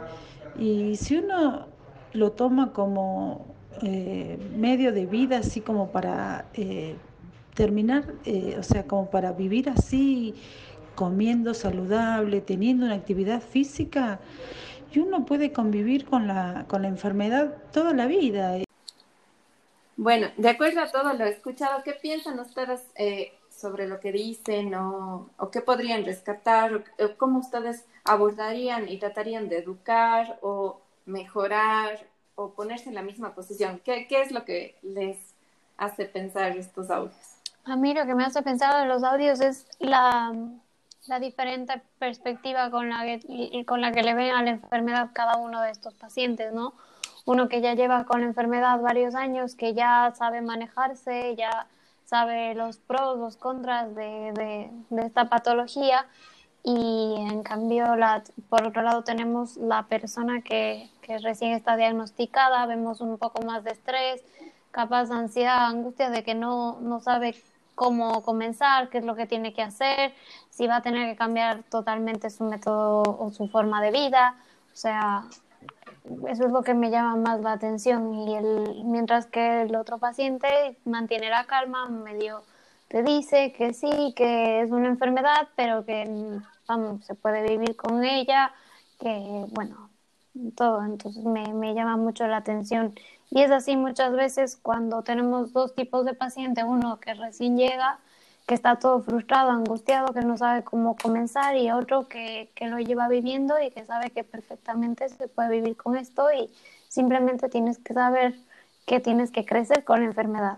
Y 0.58 0.96
si 0.98 1.18
uno 1.18 1.68
lo 2.13 2.32
toma 2.32 2.72
como 2.72 3.46
eh, 3.82 4.38
medio 4.56 4.92
de 4.92 5.06
vida, 5.06 5.39
así 5.39 5.62
como 5.62 5.92
para 5.92 6.46
eh, 6.54 6.96
terminar, 7.54 8.06
eh, 8.25 8.56
o 8.60 8.63
sea, 8.63 8.84
como 8.84 9.10
para 9.10 9.34
vivir 9.34 9.70
así, 9.70 10.36
comiendo 10.96 11.54
saludable, 11.54 12.42
teniendo 12.42 12.86
una 12.86 12.96
actividad 12.96 13.42
física, 13.42 14.20
y 14.94 15.00
uno 15.00 15.25
puede 15.25 15.51
convivir 15.51 16.06
con 16.06 16.27
la, 16.27 16.65
con 16.70 16.84
la 16.84 16.88
enfermedad 16.88 17.54
toda 17.74 17.94
la 17.94 18.08
vida. 18.08 18.64
Bueno, 19.98 20.28
de 20.36 20.50
acuerdo 20.50 20.82
a 20.82 20.92
todo 20.92 21.14
lo 21.14 21.25
escuchado, 21.25 21.82
¿qué 21.84 21.94
piensan 21.94 22.40
ustedes 22.40 22.82
eh, 22.96 23.34
sobre 23.50 23.88
lo 23.88 24.00
que 24.00 24.12
dicen 24.12 24.75
o, 24.75 25.30
qué 25.52 25.62
podrían 25.62 26.04
rescatar 26.04 26.74
o, 26.75 26.84
cómo 27.18 27.40
ustedes 27.40 27.86
abordarían 28.04 28.90
y 28.90 28.98
tratarían 28.98 29.48
de 29.48 29.60
educar 29.60 30.38
o 30.42 30.82
mejorar 31.06 32.08
o 32.36 32.52
ponerse 32.52 32.90
en 32.90 32.96
la 32.96 33.02
misma 33.02 33.34
posición? 33.34 33.80
¿Qué, 33.86 34.08
qué 34.08 34.22
es 34.22 34.32
lo 34.32 34.44
que 34.44 34.75
les 34.82 35.18
hace 35.78 36.06
pensar 36.06 36.58
estos 36.58 36.90
audios? 36.90 37.38
A 37.64 37.75
mí 37.75 37.94
lo 37.94 38.06
que 38.06 38.16
me 38.16 38.25
hace 38.25 38.42
pensar 38.42 38.82
de 38.82 38.88
los 38.88 39.04
audios 39.04 39.40
es 39.40 39.66
la, 39.80 40.34
la 41.08 41.20
diferente 41.20 41.82
perspectiva 42.00 42.70
con 42.70 42.90
la, 42.90 43.04
que, 43.06 43.66
con 43.66 43.82
la 43.82 43.92
que 43.92 44.04
le 44.04 44.14
ven 44.14 44.36
a 44.36 44.44
la 44.44 44.52
enfermedad 44.52 45.10
cada 45.14 45.38
uno 45.38 45.62
de 45.62 45.72
estos 45.72 45.94
pacientes, 45.94 46.54
¿no? 46.54 46.74
Uno 47.25 47.50
que 47.50 47.62
ya 47.62 47.74
lleva 47.74 48.05
con 48.05 48.22
la 48.22 48.27
enfermedad 48.27 48.79
varios 48.82 49.15
años, 49.15 49.55
que 49.55 49.74
ya 49.74 50.13
sabe 50.15 50.41
manejarse, 50.41 51.36
ya 51.36 51.67
sabe 52.05 52.53
los 52.55 52.77
pros, 52.77 53.17
los 53.17 53.36
contras 53.36 53.96
de, 53.96 54.72
de, 54.89 55.01
esta 55.01 55.25
patología. 55.25 56.05
Y 56.63 57.15
en 57.29 57.44
cambio 57.44 57.96
la, 57.96 58.24
por 58.50 58.63
otro 58.63 58.82
lado 58.82 59.03
tenemos 59.03 59.58
la 59.58 59.84
persona 59.84 60.41
que, 60.41 60.89
que, 61.01 61.20
recién 61.20 61.53
está 61.53 61.75
diagnosticada, 61.77 62.65
vemos 62.65 63.01
un 63.01 63.17
poco 63.17 63.44
más 63.44 63.63
de 63.63 63.72
estrés, 63.72 64.24
capaz 64.72 65.10
de 65.10 65.15
ansiedad, 65.15 65.65
angustia 65.65 66.10
de 66.10 66.24
que 66.24 66.36
no, 66.36 66.79
no 66.82 67.00
sabe 67.01 67.36
cómo 67.75 68.24
comenzar, 68.24 68.89
qué 68.89 69.00
es 69.00 69.05
lo 69.05 69.15
que 69.15 69.27
tiene 69.27 69.53
que 69.53 69.62
hacer, 69.62 70.13
si 70.50 70.65
va 70.65 70.77
a 70.77 70.82
tener 70.82 71.10
que 71.10 71.17
cambiar 71.17 71.63
totalmente 71.63 72.29
su 72.29 72.46
método 72.46 73.03
o 73.03 73.32
su 73.32 73.48
forma 73.50 73.82
de 73.82 73.91
vida, 73.91 74.36
o 74.74 74.75
sea, 74.75 75.25
eso 76.30 76.46
es 76.46 76.52
lo 76.52 76.64
que 76.64 76.74
me 76.74 76.92
llama 76.92 77.16
más 77.16 77.42
la 77.42 77.54
atención 77.54 78.14
y 78.14 78.36
el, 78.36 78.84
mientras 78.86 79.26
que 79.28 79.64
el 79.64 79.76
otro 79.76 79.98
paciente 79.98 80.78
mantiene 80.86 81.30
la 81.30 81.46
calma, 81.46 81.88
medio 81.90 82.44
te 82.88 83.04
dice 83.04 83.52
que 83.54 83.74
sí, 83.74 84.14
que 84.16 84.62
es 84.62 84.72
una 84.72 84.88
enfermedad, 84.88 85.50
pero 85.56 85.86
que 85.86 86.40
vamos, 86.68 87.06
se 87.06 87.16
puede 87.16 87.42
vivir 87.48 87.76
con 87.76 88.04
ella, 88.04 88.54
que 89.00 89.46
bueno, 89.52 89.90
todo, 90.56 90.84
entonces 90.84 91.24
me, 91.24 91.54
me 91.54 91.74
llama 91.74 91.98
mucho 91.98 92.28
la 92.28 92.38
atención. 92.38 92.94
Y 93.32 93.42
es 93.42 93.52
así 93.52 93.76
muchas 93.76 94.14
veces 94.14 94.56
cuando 94.56 95.02
tenemos 95.02 95.52
dos 95.52 95.74
tipos 95.76 96.06
de 96.06 96.14
paciente, 96.14 96.64
uno 96.64 97.00
que 97.00 97.14
recién 97.16 97.58
llega, 97.58 98.00
que 98.46 98.54
está 98.54 98.78
todo 98.78 99.02
frustrado, 99.02 99.52
angustiado, 99.52 100.14
que 100.14 100.22
no 100.22 100.38
sabe 100.38 100.64
cómo 100.64 100.96
comenzar, 100.96 101.58
y 101.58 101.72
otro 101.72 102.08
que, 102.08 102.50
que 102.56 102.68
lo 102.68 102.78
lleva 102.80 103.08
viviendo 103.08 103.56
y 103.60 103.72
que 103.72 103.86
sabe 103.86 104.12
que 104.12 104.24
perfectamente 104.24 105.10
se 105.10 105.28
puede 105.28 105.50
vivir 105.50 105.75
con 105.75 105.98
esto 105.98 106.28
y 106.32 106.50
simplemente 106.88 107.50
tienes 107.50 107.80
que 107.80 107.94
saber 107.94 108.36
que 108.86 109.00
tienes 109.00 109.32
que 109.32 109.46
crecer 109.46 109.84
con 109.84 110.00
la 110.02 110.06
enfermedad. 110.06 110.58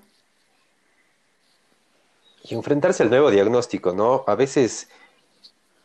Y 2.44 2.56
enfrentarse 2.56 3.04
al 3.04 3.10
nuevo 3.10 3.32
diagnóstico, 3.32 3.94
¿no? 3.94 4.24
A 4.28 4.36
veces 4.36 4.90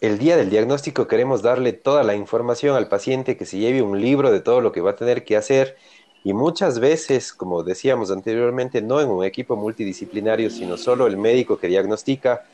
el 0.00 0.18
día 0.18 0.36
del 0.36 0.50
diagnóstico 0.50 1.06
queremos 1.06 1.42
darle 1.42 1.72
toda 1.72 2.02
la 2.02 2.16
información 2.16 2.76
al 2.76 2.88
paciente, 2.88 3.36
que 3.36 3.46
se 3.46 3.58
lleve 3.58 3.82
un 3.82 4.00
libro 4.00 4.32
de 4.32 4.40
todo 4.40 4.60
lo 4.60 4.72
que 4.72 4.80
va 4.80 4.90
a 4.90 4.96
tener 4.96 5.24
que 5.24 5.36
hacer. 5.36 5.76
Y 6.24 6.32
muchas 6.34 6.78
veces, 6.78 7.32
como 7.32 7.62
decíamos 7.62 8.10
anteriormente, 8.10 8.80
no 8.80 9.00
en 9.00 9.08
un 9.08 9.24
equipo 9.24 9.56
multidisciplinario, 9.56 10.50
sino 10.50 10.76
solo 10.76 11.06
el 11.06 11.16
médico 11.16 11.58
que 11.58 11.66
diagnostica, 11.66 12.44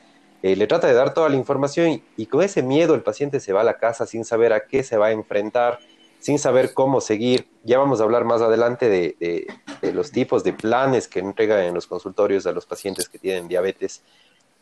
eh, 0.42 0.56
le 0.56 0.66
trata 0.66 0.87
de 0.87 0.94
dar 0.94 1.12
toda 1.12 1.28
la 1.28 1.37
información 1.37 2.02
y, 2.16 2.26
con 2.26 2.42
ese 2.42 2.62
miedo 2.62 2.94
el 2.94 3.02
paciente 3.02 3.40
se 3.40 3.52
va 3.52 3.62
a 3.62 3.64
la 3.64 3.78
casa 3.78 4.06
sin 4.06 4.25
saber 4.25 4.52
a 4.52 4.66
qué 4.66 4.82
se 4.82 4.96
va 4.96 5.06
a 5.06 5.10
enfrentar, 5.10 5.80
sin 6.20 6.38
saber 6.38 6.72
cómo 6.72 7.00
seguir. 7.00 7.48
Ya 7.64 7.78
vamos 7.78 8.00
a 8.00 8.04
hablar 8.04 8.25
más 8.25 8.40
adelante 8.40 8.88
de, 8.88 9.16
de, 9.20 9.46
de 9.82 9.92
los 9.92 10.12
tipos 10.12 10.44
de 10.44 10.52
planes 10.52 11.08
que 11.08 11.18
entregan 11.18 11.60
en 11.60 11.75
los 11.75 11.87
consultorios 11.87 12.46
a 12.46 12.52
los 12.52 12.66
pacientes 12.66 13.08
que 13.08 13.18
tienen 13.18 13.48
diabetes. 13.48 14.02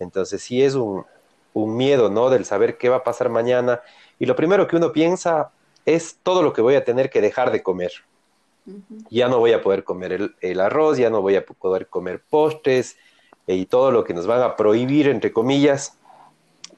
Entonces 0.01 0.43
sí 0.43 0.63
es 0.63 0.75
un, 0.75 1.05
un 1.57 1.77
miedo, 1.77 2.11
¿no? 2.11 2.29
Del 2.29 2.45
saber 2.45 2.77
qué 2.77 2.89
va 2.89 2.97
a 2.97 3.05
pasar 3.05 3.31
mañana. 3.31 3.81
Y 4.19 4.27
lo 4.27 4.37
primero 4.37 4.67
que 4.67 4.77
uno 4.77 4.93
piensa 4.93 5.53
es 5.87 6.19
todo 6.23 6.43
lo 6.43 6.53
que 6.53 6.61
voy 6.61 6.75
a 6.75 6.85
tener 6.85 7.09
que 7.09 7.21
dejar 7.23 7.51
de 7.51 7.63
comer. 7.63 7.93
Uh 8.67 8.71
-huh. 8.71 9.07
Ya 9.11 9.29
no 9.29 9.39
voy 9.39 9.53
a 9.53 9.63
poder 9.63 9.85
comer 9.85 10.13
el, 10.13 10.35
el, 10.41 10.61
arroz, 10.61 10.99
ya 10.99 11.11
no 11.11 11.23
voy 11.23 11.37
a 11.37 11.45
poder 11.45 11.87
comer 11.89 12.23
postres 12.29 12.97
y 13.47 13.67
todo 13.67 13.91
lo 13.93 14.05
que 14.05 14.15
nos 14.15 14.27
van 14.27 14.43
a 14.43 14.57
prohibir, 14.57 15.09
entre 15.09 15.33
comillas, 15.33 15.99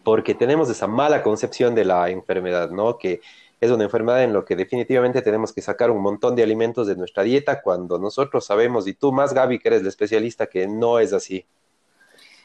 porque 0.05 0.35
tenemos 0.35 0.69
esa 0.71 0.87
mala 0.87 1.23
concepción 1.23 1.75
de 1.75 1.85
la 1.85 2.11
enfermedad, 2.11 2.71
¿no? 2.71 2.99
Que 2.99 3.21
es 3.61 3.71
una 3.71 3.85
enfermedad 3.85 4.23
en 4.23 4.33
lo 4.33 4.45
que 4.45 4.55
definitivamente 4.55 5.23
tenemos 5.23 5.53
que 5.53 5.63
sacar 5.63 5.91
un 5.91 6.01
montón 6.01 6.37
de 6.37 6.43
alimentos 6.43 6.87
de 6.87 6.97
nuestra 6.97 7.25
dieta 7.25 7.61
cuando 7.61 7.99
nosotros 7.99 8.45
sabemos, 8.45 8.87
y 8.87 8.95
tú 8.95 9.13
más, 9.13 9.35
Gaby, 9.35 9.59
que 9.59 9.69
eres 9.69 9.83
la 9.83 9.89
especialista, 9.89 10.47
que 10.47 10.69
no 10.69 10.99
es 10.99 11.13
así. 11.13 11.45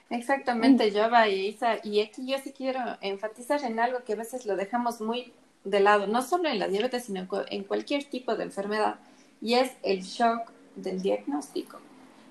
Exactamente, 0.09 0.91
Jova 0.91 1.27
y 1.27 1.47
Isa. 1.47 1.77
Y 1.83 2.01
aquí 2.01 2.25
yo 2.27 2.37
sí 2.43 2.53
quiero 2.55 2.79
enfatizar 3.01 3.63
en 3.63 3.79
algo 3.79 4.03
que 4.03 4.13
a 4.13 4.15
veces 4.15 4.45
lo 4.45 4.55
dejamos 4.55 5.01
muy 5.01 5.33
de 5.63 5.79
lado, 5.79 6.07
no 6.07 6.21
solo 6.21 6.49
en 6.49 6.59
la 6.59 6.67
diabetes, 6.67 7.05
sino 7.05 7.27
en 7.49 7.63
cualquier 7.63 8.03
tipo 8.05 8.35
de 8.35 8.43
enfermedad, 8.43 8.95
y 9.43 9.55
es 9.55 9.71
el 9.83 10.01
shock 10.01 10.49
del 10.75 11.01
diagnóstico. 11.01 11.77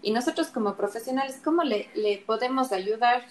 Y 0.03 0.11
nosotros 0.11 0.49
como 0.49 0.75
profesionales, 0.75 1.39
¿cómo 1.45 1.63
le, 1.63 1.89
le 1.95 2.19
podemos 2.19 2.73
ayudar 2.73 3.23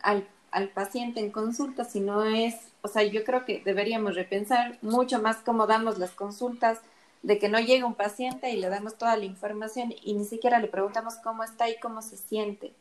al, 0.00 0.26
al, 0.52 0.68
paciente 0.68 1.20
en 1.20 1.30
consulta 1.30 1.84
si 1.84 2.00
no 2.00 2.24
es, 2.24 2.54
o 2.80 2.88
sea, 2.88 3.02
yo 3.02 3.24
creo 3.24 3.44
que 3.44 3.60
deberíamos 3.62 4.14
repensar 4.14 4.78
mucho 4.80 5.20
más 5.20 5.38
cómo 5.38 5.66
damos 5.66 5.98
las 5.98 6.12
consultas, 6.12 6.78
de 7.22 7.38
que 7.38 7.48
no 7.48 7.60
llega 7.60 7.86
un 7.86 7.94
paciente 7.94 8.50
y 8.50 8.56
le 8.56 8.68
damos 8.68 8.96
toda 8.96 9.16
la 9.16 9.24
información 9.24 9.94
y 10.02 10.14
ni 10.14 10.24
siquiera 10.24 10.58
le 10.58 10.68
preguntamos 10.68 11.16
cómo 11.16 11.44
está 11.44 11.68
y 11.68 11.78
cómo 11.78 12.02
se 12.02 12.16
siente 12.16 12.72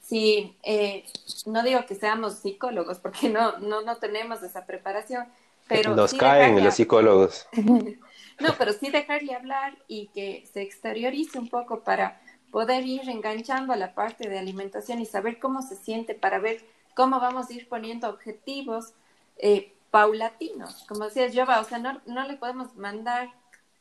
si 0.00 0.56
eh, 0.62 1.04
no 1.46 1.62
digo 1.62 1.84
que 1.86 1.94
seamos 1.94 2.34
psicólogos 2.34 2.98
porque 2.98 3.28
no 3.28 3.58
no 3.58 3.82
no 3.82 3.96
tenemos 3.96 4.42
esa 4.42 4.64
preparación 4.66 5.26
pero 5.66 5.94
nos 5.94 6.12
sí 6.12 6.18
caen 6.18 6.62
los 6.64 6.74
psicólogos 6.74 7.48
no 8.40 8.54
pero 8.56 8.72
sí 8.72 8.90
dejarle 8.90 9.34
hablar 9.34 9.76
y 9.88 10.08
que 10.08 10.46
se 10.52 10.62
exteriorice 10.62 11.38
un 11.38 11.48
poco 11.48 11.80
para 11.80 12.20
poder 12.50 12.86
ir 12.86 13.08
enganchando 13.08 13.72
a 13.72 13.76
la 13.76 13.94
parte 13.94 14.28
de 14.28 14.38
alimentación 14.38 15.00
y 15.00 15.06
saber 15.06 15.38
cómo 15.38 15.62
se 15.62 15.76
siente 15.76 16.14
para 16.14 16.38
ver 16.38 16.64
cómo 16.94 17.20
vamos 17.20 17.50
a 17.50 17.54
ir 17.54 17.68
poniendo 17.68 18.08
objetivos 18.08 18.94
eh, 19.36 19.74
paulatinos, 19.90 20.84
como 20.88 21.04
decías 21.04 21.34
Jova, 21.34 21.60
o 21.60 21.64
sea, 21.64 21.78
no, 21.78 22.00
no 22.06 22.26
le 22.26 22.36
podemos 22.36 22.76
mandar 22.76 23.30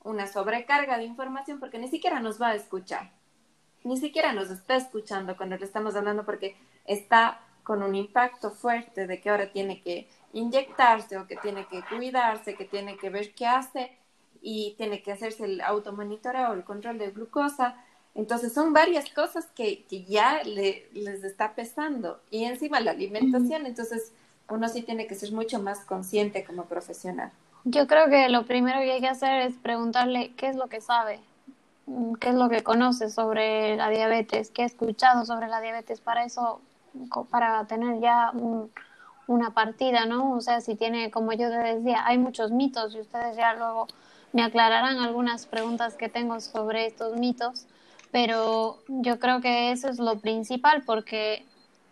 una 0.04 0.28
sobrecarga 0.28 0.98
de 0.98 1.04
información 1.04 1.60
porque 1.60 1.80
ni 1.80 1.90
siquiera 1.90 2.20
nos 2.20 2.42
va 2.42 2.50
a 2.50 2.56
escuchar, 2.56 3.12
ni 3.84 3.98
siquiera 3.98 4.34
nos 4.34 4.50
está 4.50 4.76
escuchando 4.76 5.36
cuando 5.36 5.58
le 5.58 5.66
estamos 5.66 5.96
hablando 5.96 6.26
porque 6.26 6.56
está 6.86 7.42
con 7.64 7.84
un 7.84 7.96
impacto 7.96 8.52
fuerte 8.52 9.08
de 9.08 9.20
que 9.20 9.30
ahora 9.30 9.52
tiene 9.52 9.82
que 9.82 10.08
inyectarse 10.32 11.18
o 11.18 11.28
que 11.28 11.36
tiene 11.36 11.68
que 11.68 11.82
cuidarse, 11.84 12.56
que 12.56 12.66
tiene 12.66 12.96
que 12.98 13.10
ver 13.10 13.34
qué 13.34 13.46
hace 13.46 13.97
y 14.50 14.75
tiene 14.77 15.01
que 15.01 15.12
hacerse 15.12 15.44
el 15.44 15.60
automonitoreo 15.60 16.51
o 16.51 16.54
el 16.54 16.63
control 16.63 16.98
de 16.98 17.12
glucosa. 17.12 17.75
Entonces 18.16 18.54
son 18.54 18.72
varias 18.72 19.10
cosas 19.10 19.46
que, 19.48 19.84
que 19.84 20.06
ya 20.06 20.42
le, 20.44 20.88
les 20.94 21.22
está 21.25 21.54
pesando 21.54 22.22
y 22.32 22.46
encima 22.46 22.80
la 22.80 22.92
alimentación, 22.92 23.66
entonces 23.66 24.13
uno 24.50 24.70
sí 24.70 24.84
tiene 24.84 25.06
que 25.06 25.16
ser 25.16 25.34
mucho 25.34 25.62
más 25.62 25.82
consciente 25.82 26.46
como 26.46 26.63
profesional. 26.63 27.30
Yo 27.66 27.88
creo 27.88 28.08
que 28.10 28.30
lo 28.30 28.46
primero 28.46 28.80
que 28.80 28.94
hay 28.94 29.01
que 29.01 29.10
hacer 29.10 29.42
es 29.42 29.56
preguntarle 29.56 30.32
qué 30.38 30.48
es 30.48 30.56
lo 30.56 30.68
que 30.68 30.80
sabe, 30.80 31.20
qué 32.22 32.30
es 32.30 32.36
lo 32.36 32.48
que 32.48 32.63
conoce 32.63 33.10
sobre 33.10 33.75
la 33.75 33.89
diabetes, 33.89 34.50
qué 34.51 34.62
ha 34.62 34.66
escuchado 34.66 35.25
sobre 35.25 35.50
la 35.50 35.60
diabetes, 35.60 36.00
para 36.00 36.24
eso, 36.24 36.62
para 37.30 37.66
tener 37.66 38.00
ya 38.00 38.32
una 39.27 39.50
partida, 39.54 40.06
¿no? 40.06 40.32
O 40.32 40.39
sea, 40.39 40.62
si 40.62 40.75
tiene, 40.75 41.12
como 41.12 41.34
yo 41.34 41.50
te 41.50 41.58
decía, 41.58 42.06
hay 42.06 42.18
muchos 42.18 42.51
mitos 42.51 42.96
y 42.96 43.01
ustedes 43.01 43.36
ya 43.36 43.54
luego 43.56 43.88
me 44.34 44.44
aclararán 44.44 45.00
algunas 45.00 45.46
preguntas 45.46 45.96
que 45.96 46.10
tengo 46.10 46.40
sobre 46.40 46.86
estos 46.86 47.18
mitos, 47.18 47.66
pero 48.12 48.80
yo 48.88 49.20
creo 49.20 49.42
que 49.42 49.72
eso 49.72 49.90
es 49.90 50.00
lo 50.00 50.20
principal 50.20 50.84
porque 50.86 51.46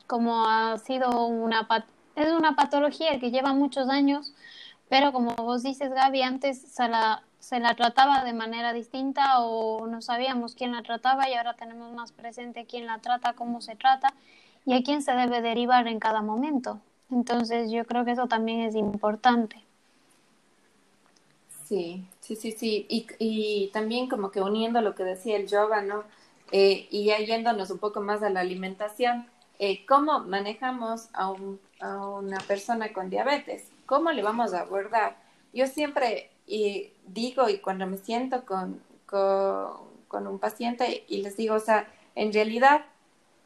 como 0.08 0.46
ha 0.48 0.78
sido 0.78 1.26
una, 1.28 1.68
es 2.16 2.32
una 2.32 2.56
patología 2.56 3.20
que 3.20 3.32
lleva 3.32 3.54
muchos 3.54 3.90
años, 3.90 4.34
pero 4.90 5.12
como 5.12 5.36
vos 5.36 5.64
dices, 5.64 5.92
Gaby, 5.92 6.22
antes 6.22 6.62
se 6.62 6.88
la, 6.88 7.24
se 7.40 7.60
la 7.60 7.76
trataba 7.76 8.24
de 8.24 8.34
manera 8.34 8.74
distinta 8.74 9.40
o 9.40 9.88
no 9.88 10.02
sabíamos 10.02 10.56
quién 10.56 10.72
la 10.72 10.84
trataba 10.84 11.30
y 11.30 11.34
ahora 11.34 11.56
tenemos 11.56 11.92
más 11.94 12.12
presente 12.12 12.66
quién 12.66 12.86
la 12.86 13.00
trata, 13.00 13.34
cómo 13.34 13.62
se 13.62 13.76
trata 13.76 14.14
y 14.66 14.74
a 14.74 14.84
quién 14.84 15.02
se 15.02 15.14
debe 15.14 15.42
derivar 15.42 15.88
en 15.88 16.00
cada 16.00 16.22
momento. 16.22 16.80
Entonces 17.12 17.72
yo 17.72 17.86
creo 17.86 18.06
que 18.06 18.12
eso 18.12 18.28
también 18.28 18.62
es 18.62 18.76
importante. 18.76 19.65
Sí, 21.68 22.08
sí, 22.20 22.36
sí, 22.36 22.52
sí. 22.52 22.86
Y, 22.90 23.70
también 23.74 24.08
como 24.08 24.32
que 24.32 24.42
uniendo 24.42 24.82
lo 24.82 24.94
que 24.96 25.04
decía 25.04 25.36
el 25.36 25.48
yoga, 25.48 25.82
¿no? 25.82 26.04
Eh, 26.52 26.88
y 26.92 27.06
ya 27.06 27.18
yéndonos 27.18 27.72
un 27.72 27.80
poco 27.80 28.02
más 28.02 28.22
a 28.22 28.30
la 28.30 28.42
alimentación, 28.42 29.28
eh, 29.58 29.86
¿cómo 29.88 30.20
manejamos 30.20 31.10
a, 31.14 31.32
un, 31.32 31.60
a 31.80 32.08
una 32.08 32.38
persona 32.40 32.94
con 32.94 33.10
diabetes? 33.10 33.72
¿Cómo 33.88 34.12
le 34.12 34.22
vamos 34.22 34.54
a 34.54 34.62
abordar? 34.62 35.18
Yo 35.54 35.66
siempre 35.68 36.30
digo, 37.08 37.50
y 37.50 37.58
cuando 37.60 37.88
me 37.88 37.98
siento 37.98 38.46
con, 38.46 38.82
con, 39.08 40.28
un 40.28 40.40
paciente 40.40 41.04
y 41.08 41.22
les 41.24 41.36
digo, 41.36 41.56
o 41.56 41.60
sea, 41.60 41.88
en 42.16 42.32
realidad 42.32 42.86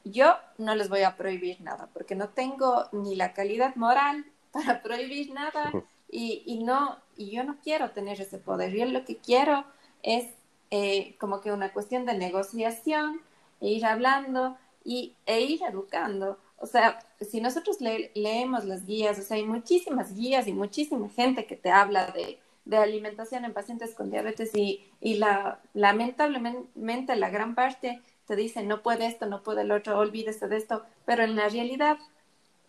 yo 0.03 0.35
no 0.57 0.75
les 0.75 0.89
voy 0.89 1.03
a 1.03 1.15
prohibir 1.15 1.61
nada, 1.61 1.89
porque 1.93 2.15
no 2.15 2.29
tengo 2.29 2.85
ni 2.91 3.15
la 3.15 3.33
calidad 3.33 3.75
moral 3.75 4.25
para 4.51 4.81
prohibir 4.81 5.31
nada 5.31 5.71
y, 6.11 6.43
y 6.45 6.63
no, 6.63 6.97
y 7.15 7.31
yo 7.31 7.43
no 7.43 7.57
quiero 7.61 7.91
tener 7.91 8.19
ese 8.21 8.37
poder. 8.37 8.73
Yo 8.73 8.85
lo 8.85 9.05
que 9.05 9.17
quiero 9.17 9.65
es 10.03 10.27
eh, 10.71 11.15
como 11.19 11.41
que 11.41 11.51
una 11.51 11.73
cuestión 11.73 12.05
de 12.05 12.17
negociación, 12.17 13.21
e 13.61 13.69
ir 13.69 13.85
hablando 13.85 14.57
y, 14.83 15.15
e 15.25 15.41
ir 15.41 15.61
educando. 15.63 16.37
O 16.57 16.65
sea, 16.65 16.99
si 17.21 17.41
nosotros 17.41 17.77
leemos 17.81 18.65
las 18.65 18.85
guías, 18.85 19.19
o 19.19 19.21
sea, 19.21 19.37
hay 19.37 19.45
muchísimas 19.45 20.15
guías 20.15 20.47
y 20.47 20.53
muchísima 20.53 21.09
gente 21.09 21.45
que 21.45 21.55
te 21.55 21.71
habla 21.71 22.07
de, 22.07 22.39
de 22.65 22.77
alimentación 22.77 23.45
en 23.45 23.53
pacientes 23.53 23.95
con 23.95 24.11
diabetes 24.11 24.51
y, 24.55 24.85
y 25.01 25.15
la, 25.15 25.59
lamentablemente 25.73 27.15
la 27.15 27.29
gran 27.29 27.55
parte 27.55 28.01
te 28.25 28.35
dice 28.35 28.63
no 28.63 28.83
puede 28.83 29.07
esto, 29.07 29.25
no 29.25 29.41
puede 29.41 29.61
el 29.63 29.71
otro, 29.71 29.97
olvídese 29.97 30.47
de 30.47 30.57
esto, 30.57 30.83
pero 31.05 31.23
en 31.23 31.35
la 31.35 31.49
realidad, 31.49 31.97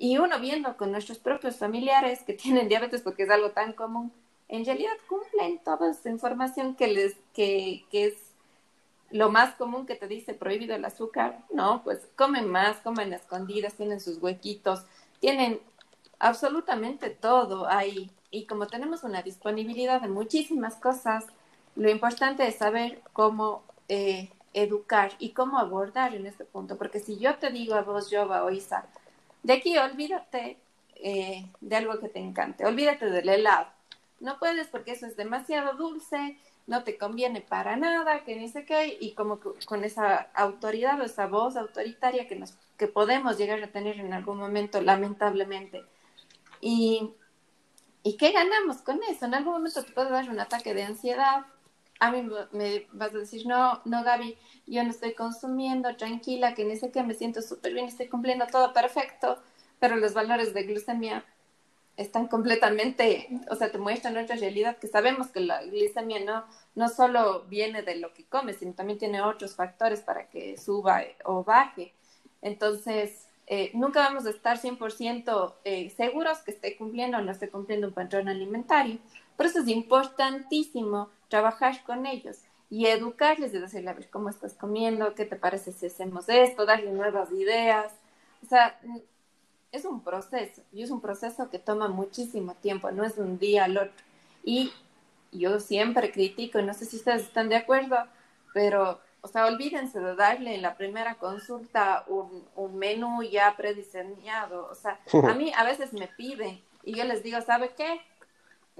y 0.00 0.16
uno 0.16 0.40
viendo 0.40 0.78
con 0.78 0.92
nuestros 0.92 1.18
propios 1.18 1.56
familiares 1.56 2.22
que 2.22 2.32
tienen 2.32 2.68
diabetes 2.68 3.02
porque 3.02 3.24
es 3.24 3.30
algo 3.30 3.50
tan 3.50 3.74
común, 3.74 4.10
en 4.48 4.64
realidad 4.64 4.94
cumplen 5.06 5.58
toda 5.58 5.90
esta 5.90 6.08
información 6.08 6.74
que 6.74 6.88
les, 6.88 7.16
que, 7.34 7.84
que 7.90 8.06
es 8.06 8.14
lo 9.10 9.30
más 9.30 9.54
común 9.56 9.84
que 9.84 9.96
te 9.96 10.08
dice 10.08 10.32
prohibido 10.32 10.74
el 10.74 10.86
azúcar, 10.86 11.44
no, 11.52 11.82
pues 11.84 12.08
comen 12.16 12.48
más, 12.48 12.78
comen 12.78 13.12
escondidas, 13.12 13.74
tienen 13.74 14.00
sus 14.00 14.22
huequitos, 14.22 14.84
tienen 15.20 15.60
absolutamente 16.18 17.10
todo 17.10 17.68
ahí. 17.68 18.10
Y 18.30 18.46
como 18.46 18.68
tenemos 18.68 19.04
una 19.04 19.20
disponibilidad 19.22 20.00
de 20.00 20.08
muchísimas 20.08 20.76
cosas, 20.76 21.26
lo 21.76 21.90
importante 21.90 22.46
es 22.46 22.56
saber 22.56 23.02
cómo 23.12 23.64
eh, 23.88 24.30
educar 24.54 25.12
y 25.18 25.30
cómo 25.30 25.58
abordar 25.58 26.14
en 26.14 26.26
este 26.26 26.44
punto. 26.44 26.78
Porque 26.78 27.00
si 27.00 27.18
yo 27.18 27.36
te 27.36 27.50
digo 27.50 27.74
a 27.74 27.82
vos, 27.82 28.08
Jova 28.10 28.44
o 28.44 28.50
Isa, 28.50 28.86
de 29.42 29.53
aquí 29.53 29.76
olvídate 29.79 30.59
eh, 30.96 31.46
de 31.61 31.76
algo 31.76 31.98
que 31.98 32.09
te 32.09 32.20
encante, 32.20 32.66
olvídate 32.66 33.07
del 33.07 33.29
helado. 33.29 33.68
No 34.20 34.38
puedes 34.38 34.68
porque 34.68 34.92
eso 34.92 35.07
es 35.07 35.16
demasiado 35.16 35.74
dulce, 35.74 36.37
no 36.66 36.85
te 36.85 36.98
conviene 36.98 37.40
para 37.40 37.76
nada, 37.76 38.22
que 38.24 38.37
ni 38.37 38.48
sé 38.48 38.64
qué, 38.64 38.98
y 39.00 39.12
como 39.14 39.40
con 39.64 39.83
esa 39.83 40.31
autoridad 40.35 41.00
o 41.00 41.05
esa 41.05 41.26
voz 41.26 41.57
autoritaria 41.57 42.29
que, 42.29 42.37
nos, 42.37 42.55
que 42.76 42.87
podemos 42.87 43.38
llegar 43.38 43.62
a 43.62 43.72
tener 43.72 43.98
en 43.98 44.12
algún 44.12 44.37
momento, 44.38 44.83
lamentablemente. 44.83 45.83
Y, 46.61 47.14
¿Y 48.03 48.16
qué 48.16 48.33
ganamos 48.33 48.79
con 48.79 49.00
eso? 49.09 49.26
En 49.26 49.35
algún 49.35 49.55
momento 49.55 49.83
te 49.83 49.92
puede 49.92 50.11
dar 50.11 50.31
un 50.31 50.40
ataque 50.40 50.72
de 50.74 50.85
ansiedad. 50.85 51.46
A 51.98 52.11
mí 52.11 52.26
me 52.53 52.87
vas 52.92 53.14
a 53.14 53.18
decir, 53.18 53.46
no, 53.46 53.83
no, 53.85 54.03
Gaby, 54.03 54.38
yo 54.70 54.85
no 54.85 54.90
estoy 54.90 55.14
consumiendo, 55.14 55.96
tranquila, 55.96 56.54
que 56.54 56.64
ni 56.64 56.76
sé 56.76 56.90
qué, 56.90 57.02
me 57.02 57.14
siento 57.14 57.42
súper 57.42 57.74
bien, 57.74 57.87
estoy 57.87 58.09
cumpliendo 58.09 58.46
todo 58.46 58.72
perfecto, 58.72 59.38
pero 59.80 59.96
los 59.96 60.14
valores 60.14 60.54
de 60.54 60.62
glucemia 60.62 61.24
están 61.96 62.28
completamente, 62.28 63.28
o 63.50 63.56
sea, 63.56 63.70
te 63.72 63.78
muestran 63.78 64.14
nuestra 64.14 64.37
realidad, 64.37 64.78
que 64.78 64.87
sabemos 64.87 65.28
que 65.28 65.40
la 65.40 65.62
glicemia 65.64 66.20
no, 66.24 66.44
no 66.74 66.88
solo 66.88 67.42
viene 67.48 67.83
de 67.83 67.96
lo 67.96 68.14
que 68.14 68.24
comes, 68.24 68.59
sino 68.59 68.72
también 68.72 68.98
tiene 68.98 69.20
otros 69.20 69.56
factores 69.56 70.00
para 70.00 70.28
que 70.30 70.56
suba 70.56 71.02
o 71.24 71.44
baje. 71.44 71.92
Entonces, 72.40 73.26
eh, 73.46 73.70
nunca 73.74 74.00
vamos 74.00 74.24
a 74.26 74.30
estar 74.30 74.59
100% 74.59 75.54
eh, 75.64 75.90
seguros 75.90 76.38
que 76.38 76.52
esté 76.52 76.76
cumpliendo 76.76 77.18
o 77.18 77.20
no 77.20 77.33
esté 77.33 77.50
cumpliendo 77.50 77.88
un 77.88 77.92
patrón 77.92 78.28
alimentario. 78.28 78.98
Por 79.37 79.46
eso 79.46 79.61
es 79.61 79.68
importantísimo 79.68 81.11
trabajar 81.28 81.83
con 81.85 82.06
ellos 82.06 82.44
y 82.70 82.87
educarles 82.87 83.52
y 83.52 83.59
decirles, 83.59 83.88
a 83.92 83.98
ver, 83.98 84.09
¿cómo 84.11 84.30
estás 84.30 84.54
comiendo? 84.54 85.14
¿Qué 85.14 85.24
te 85.24 85.37
parece 85.37 85.72
si 85.72 85.87
hacemos 85.87 86.28
esto? 86.28 86.64
Darle 86.64 86.92
nuevas 86.92 87.30
ideas. 87.33 87.92
O 88.44 88.46
sea, 88.46 88.80
es 89.72 89.85
un 89.85 90.02
proceso 90.02 90.62
y 90.72 90.83
es 90.83 90.90
un 90.90 91.00
proceso 91.00 91.50
que 91.50 91.59
toma 91.59 91.88
muchísimo 91.88 92.54
tiempo, 92.54 92.90
no 92.92 93.04
es 93.04 93.18
un 93.18 93.38
día 93.38 93.64
al 93.64 93.76
otro. 93.76 94.04
Y 94.44 94.72
yo 95.33 95.59
siempre 95.61 96.12
critico, 96.12 96.61
y 96.61 96.64
no 96.64 96.72
sé 96.72 96.87
si 96.87 96.96
ustedes 96.96 97.22
están 97.22 97.48
de 97.48 97.56
acuerdo, 97.56 97.96
pero, 98.54 99.00
o 99.20 99.28
sea, 99.28 99.46
olvídense 99.46 99.98
de 100.00 100.14
darle 100.14 100.54
en 100.54 100.62
la 100.62 100.76
primera 100.76 101.16
consulta 101.16 102.04
un, 102.06 102.44
un 102.54 102.78
menú 102.78 103.22
ya 103.24 103.56
prediseñado. 103.56 104.68
O 104.70 104.74
sea, 104.76 105.00
a 105.28 105.35
mí 105.35 105.52
a 105.56 105.64
veces 105.64 105.92
me 105.92 106.06
piden 106.06 106.61
y 106.85 106.94
yo 106.94 107.04
les 107.04 107.22
digo, 107.22 107.40
¿sabe 107.42 107.72
qué? 107.76 108.00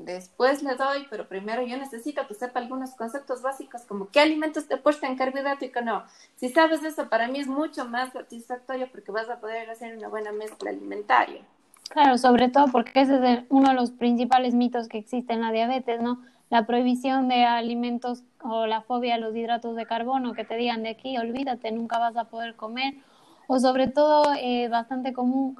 Después 0.05 0.63
le 0.63 0.77
doy, 0.77 1.07
pero 1.11 1.29
primero 1.29 1.63
yo 1.63 1.77
necesito 1.77 2.27
que 2.27 2.35
sepa 2.35 2.61
algunos 2.61 2.95
conceptos 2.95 3.43
básicos 3.43 3.83
como 3.83 4.09
qué 4.09 4.21
alimentos 4.21 4.67
te 4.67 4.81
en 5.03 5.17
carbohidrato 5.17 5.67
y 5.67 5.71
qué 5.71 5.83
no. 5.83 6.05
Si 6.37 6.49
sabes 6.49 6.83
eso, 6.83 7.09
para 7.11 7.29
mí 7.29 7.39
es 7.39 7.47
mucho 7.47 7.85
más 7.85 8.13
satisfactorio 8.13 8.89
porque 8.91 9.13
vas 9.13 9.29
a 9.29 9.41
poder 9.41 9.69
hacer 9.69 9.97
una 9.97 10.09
buena 10.09 10.33
mezcla 10.33 10.71
alimentaria. 10.71 11.43
Claro, 11.91 12.17
sobre 12.17 12.49
todo 12.49 12.69
porque 12.73 13.03
ese 13.03 13.17
es 13.33 13.41
uno 13.51 13.69
de 13.69 13.75
los 13.75 13.91
principales 13.91 14.55
mitos 14.55 14.89
que 14.89 14.99
existe 14.99 15.35
en 15.35 15.43
la 15.43 15.53
diabetes, 15.53 16.01
¿no? 16.01 16.23
La 16.49 16.67
prohibición 16.67 17.29
de 17.29 17.45
alimentos 17.45 18.23
o 18.43 18.67
la 18.67 18.81
fobia 18.81 19.17
a 19.17 19.19
los 19.19 19.37
hidratos 19.37 19.77
de 19.77 19.87
carbono, 19.87 20.33
que 20.33 20.45
te 20.45 20.57
digan 20.57 20.83
de 20.83 20.91
aquí, 20.91 21.19
olvídate, 21.19 21.71
nunca 21.73 21.99
vas 21.99 22.17
a 22.17 22.25
poder 22.25 22.57
comer. 22.57 22.95
O 23.49 23.59
sobre 23.59 23.89
todo, 23.89 24.33
eh, 24.41 24.69
bastante 24.69 25.13
común, 25.13 25.59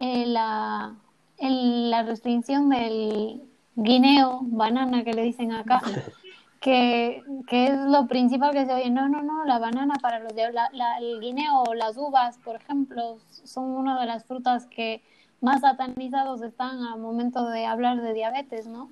eh, 0.00 0.26
la, 0.26 0.94
la 1.38 2.02
restricción 2.02 2.68
del 2.68 3.42
guineo, 3.78 4.40
banana 4.42 5.04
que 5.04 5.12
le 5.14 5.22
dicen 5.22 5.52
acá, 5.52 5.80
que, 6.60 7.22
que, 7.46 7.68
es 7.68 7.78
lo 7.78 8.06
principal 8.08 8.52
que 8.52 8.66
se 8.66 8.74
oye. 8.74 8.90
No, 8.90 9.08
no, 9.08 9.22
no, 9.22 9.44
la 9.44 9.58
banana 9.58 9.94
para 10.02 10.18
los 10.18 10.34
la, 10.34 10.68
la, 10.72 10.98
el 10.98 11.20
guineo 11.20 11.62
o 11.62 11.74
las 11.74 11.96
uvas, 11.96 12.38
por 12.38 12.56
ejemplo, 12.56 13.18
son 13.44 13.64
una 13.64 14.00
de 14.00 14.06
las 14.06 14.24
frutas 14.24 14.66
que 14.66 15.00
más 15.40 15.60
satanizados 15.60 16.42
están 16.42 16.82
al 16.82 16.98
momento 16.98 17.48
de 17.48 17.66
hablar 17.66 18.02
de 18.02 18.12
diabetes, 18.12 18.66
¿no? 18.66 18.90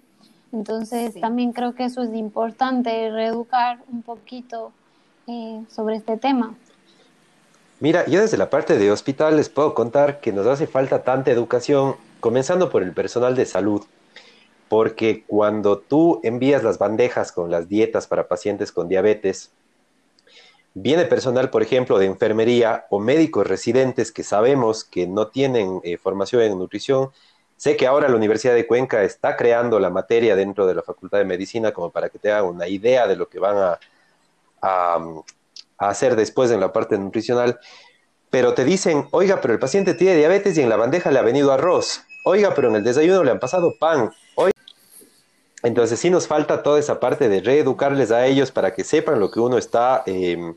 Entonces 0.52 1.20
también 1.20 1.52
creo 1.52 1.74
que 1.74 1.84
eso 1.84 2.02
es 2.02 2.14
importante, 2.14 3.10
reeducar 3.10 3.80
un 3.90 4.02
poquito 4.02 4.72
eh, 5.26 5.60
sobre 5.68 5.96
este 5.96 6.16
tema. 6.16 6.54
Mira, 7.80 8.06
yo 8.06 8.20
desde 8.20 8.38
la 8.38 8.48
parte 8.48 8.78
de 8.78 8.92
hospital 8.92 9.36
les 9.36 9.48
puedo 9.48 9.74
contar 9.74 10.20
que 10.20 10.32
nos 10.32 10.46
hace 10.46 10.68
falta 10.68 11.02
tanta 11.02 11.32
educación, 11.32 11.96
comenzando 12.20 12.70
por 12.70 12.84
el 12.84 12.92
personal 12.92 13.34
de 13.34 13.44
salud 13.44 13.82
porque 14.68 15.24
cuando 15.26 15.78
tú 15.78 16.20
envías 16.22 16.62
las 16.62 16.78
bandejas 16.78 17.32
con 17.32 17.50
las 17.50 17.68
dietas 17.68 18.06
para 18.06 18.28
pacientes 18.28 18.72
con 18.72 18.88
diabetes, 18.88 19.52
viene 20.74 21.04
personal, 21.04 21.50
por 21.50 21.62
ejemplo, 21.62 21.98
de 21.98 22.06
enfermería 22.06 22.86
o 22.90 22.98
médicos 22.98 23.46
residentes 23.46 24.12
que 24.12 24.22
sabemos 24.22 24.84
que 24.84 25.06
no 25.06 25.28
tienen 25.28 25.80
eh, 25.84 25.96
formación 25.96 26.42
en 26.42 26.58
nutrición. 26.58 27.10
Sé 27.56 27.76
que 27.76 27.86
ahora 27.86 28.08
la 28.08 28.16
Universidad 28.16 28.54
de 28.54 28.66
Cuenca 28.66 29.02
está 29.02 29.36
creando 29.36 29.80
la 29.80 29.88
materia 29.88 30.36
dentro 30.36 30.66
de 30.66 30.74
la 30.74 30.82
Facultad 30.82 31.18
de 31.18 31.24
Medicina 31.24 31.72
como 31.72 31.90
para 31.90 32.10
que 32.10 32.18
te 32.18 32.30
hagan 32.30 32.44
una 32.44 32.68
idea 32.68 33.06
de 33.06 33.16
lo 33.16 33.28
que 33.28 33.38
van 33.38 33.56
a, 33.56 33.78
a 34.60 34.98
hacer 35.78 36.16
después 36.16 36.50
en 36.50 36.60
la 36.60 36.72
parte 36.72 36.98
nutricional. 36.98 37.58
Pero 38.28 38.52
te 38.52 38.64
dicen, 38.64 39.06
oiga, 39.12 39.40
pero 39.40 39.54
el 39.54 39.60
paciente 39.60 39.94
tiene 39.94 40.16
diabetes 40.16 40.58
y 40.58 40.60
en 40.60 40.68
la 40.68 40.76
bandeja 40.76 41.10
le 41.10 41.20
ha 41.20 41.22
venido 41.22 41.52
arroz. 41.52 42.02
Oiga, 42.26 42.52
pero 42.54 42.68
en 42.68 42.76
el 42.76 42.84
desayuno 42.84 43.22
le 43.22 43.30
han 43.30 43.38
pasado 43.38 43.72
pan. 43.78 44.10
Entonces 45.66 45.98
sí 45.98 46.10
nos 46.10 46.28
falta 46.28 46.62
toda 46.62 46.78
esa 46.78 47.00
parte 47.00 47.28
de 47.28 47.40
reeducarles 47.40 48.12
a 48.12 48.24
ellos 48.24 48.52
para 48.52 48.72
que 48.72 48.84
sepan 48.84 49.18
lo 49.18 49.32
que 49.32 49.40
uno 49.40 49.58
está 49.58 50.04
em, 50.06 50.54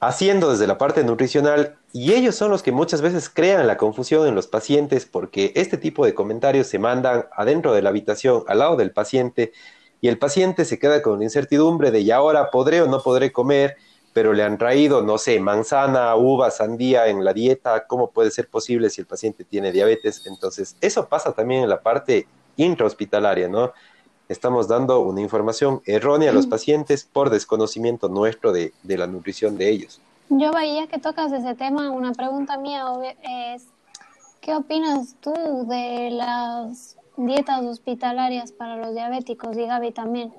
haciendo 0.00 0.50
desde 0.50 0.66
la 0.66 0.78
parte 0.78 1.04
nutricional 1.04 1.76
y 1.92 2.14
ellos 2.14 2.34
son 2.34 2.50
los 2.50 2.62
que 2.62 2.72
muchas 2.72 3.02
veces 3.02 3.28
crean 3.28 3.66
la 3.66 3.76
confusión 3.76 4.26
en 4.26 4.34
los 4.34 4.46
pacientes 4.46 5.04
porque 5.04 5.52
este 5.54 5.76
tipo 5.76 6.06
de 6.06 6.14
comentarios 6.14 6.66
se 6.66 6.78
mandan 6.78 7.26
adentro 7.36 7.74
de 7.74 7.82
la 7.82 7.90
habitación 7.90 8.42
al 8.48 8.60
lado 8.60 8.76
del 8.76 8.90
paciente 8.90 9.52
y 10.00 10.08
el 10.08 10.16
paciente 10.16 10.64
se 10.64 10.78
queda 10.78 11.02
con 11.02 11.18
la 11.18 11.24
incertidumbre 11.24 11.90
de 11.90 12.00
y 12.00 12.10
ahora 12.10 12.50
podré 12.50 12.80
o 12.80 12.86
no 12.86 13.02
podré 13.02 13.32
comer, 13.32 13.76
pero 14.14 14.32
le 14.32 14.44
han 14.44 14.56
traído, 14.56 15.02
no 15.02 15.18
sé, 15.18 15.40
manzana, 15.40 16.16
uva, 16.16 16.50
sandía 16.50 17.08
en 17.08 17.22
la 17.22 17.34
dieta, 17.34 17.86
¿cómo 17.86 18.12
puede 18.12 18.30
ser 18.30 18.48
posible 18.48 18.88
si 18.88 19.02
el 19.02 19.06
paciente 19.06 19.44
tiene 19.44 19.72
diabetes? 19.72 20.22
Entonces, 20.24 20.74
eso 20.80 21.06
pasa 21.06 21.32
también 21.32 21.64
en 21.64 21.68
la 21.68 21.82
parte 21.82 22.26
intrahospitalaria, 22.58 23.48
¿no? 23.48 23.72
Estamos 24.28 24.68
dando 24.68 25.00
una 25.00 25.22
información 25.22 25.80
errónea 25.86 26.30
a 26.30 26.34
los 26.34 26.46
mm. 26.46 26.50
pacientes 26.50 27.04
por 27.10 27.30
desconocimiento 27.30 28.10
nuestro 28.10 28.52
de, 28.52 28.72
la 28.84 29.06
nutrición 29.06 29.56
de 29.56 29.70
ellos. 29.70 30.02
Yo 30.28 30.52
veía 30.52 30.86
que 30.86 30.98
tocas 30.98 31.32
ese 31.32 31.54
tema. 31.54 31.90
Una 31.90 32.12
pregunta 32.12 32.58
mía 32.58 32.84
es, 33.22 33.64
¿qué 34.42 34.54
opinas 34.54 35.16
tú 35.20 35.32
de 35.66 36.10
las 36.10 36.98
dietas 37.16 37.62
hospitalarias 37.64 38.52
para 38.52 38.76
los 38.76 38.94
diabéticos 38.94 39.56
y 39.56 39.64
Gaby 39.64 39.92
también? 39.92 40.34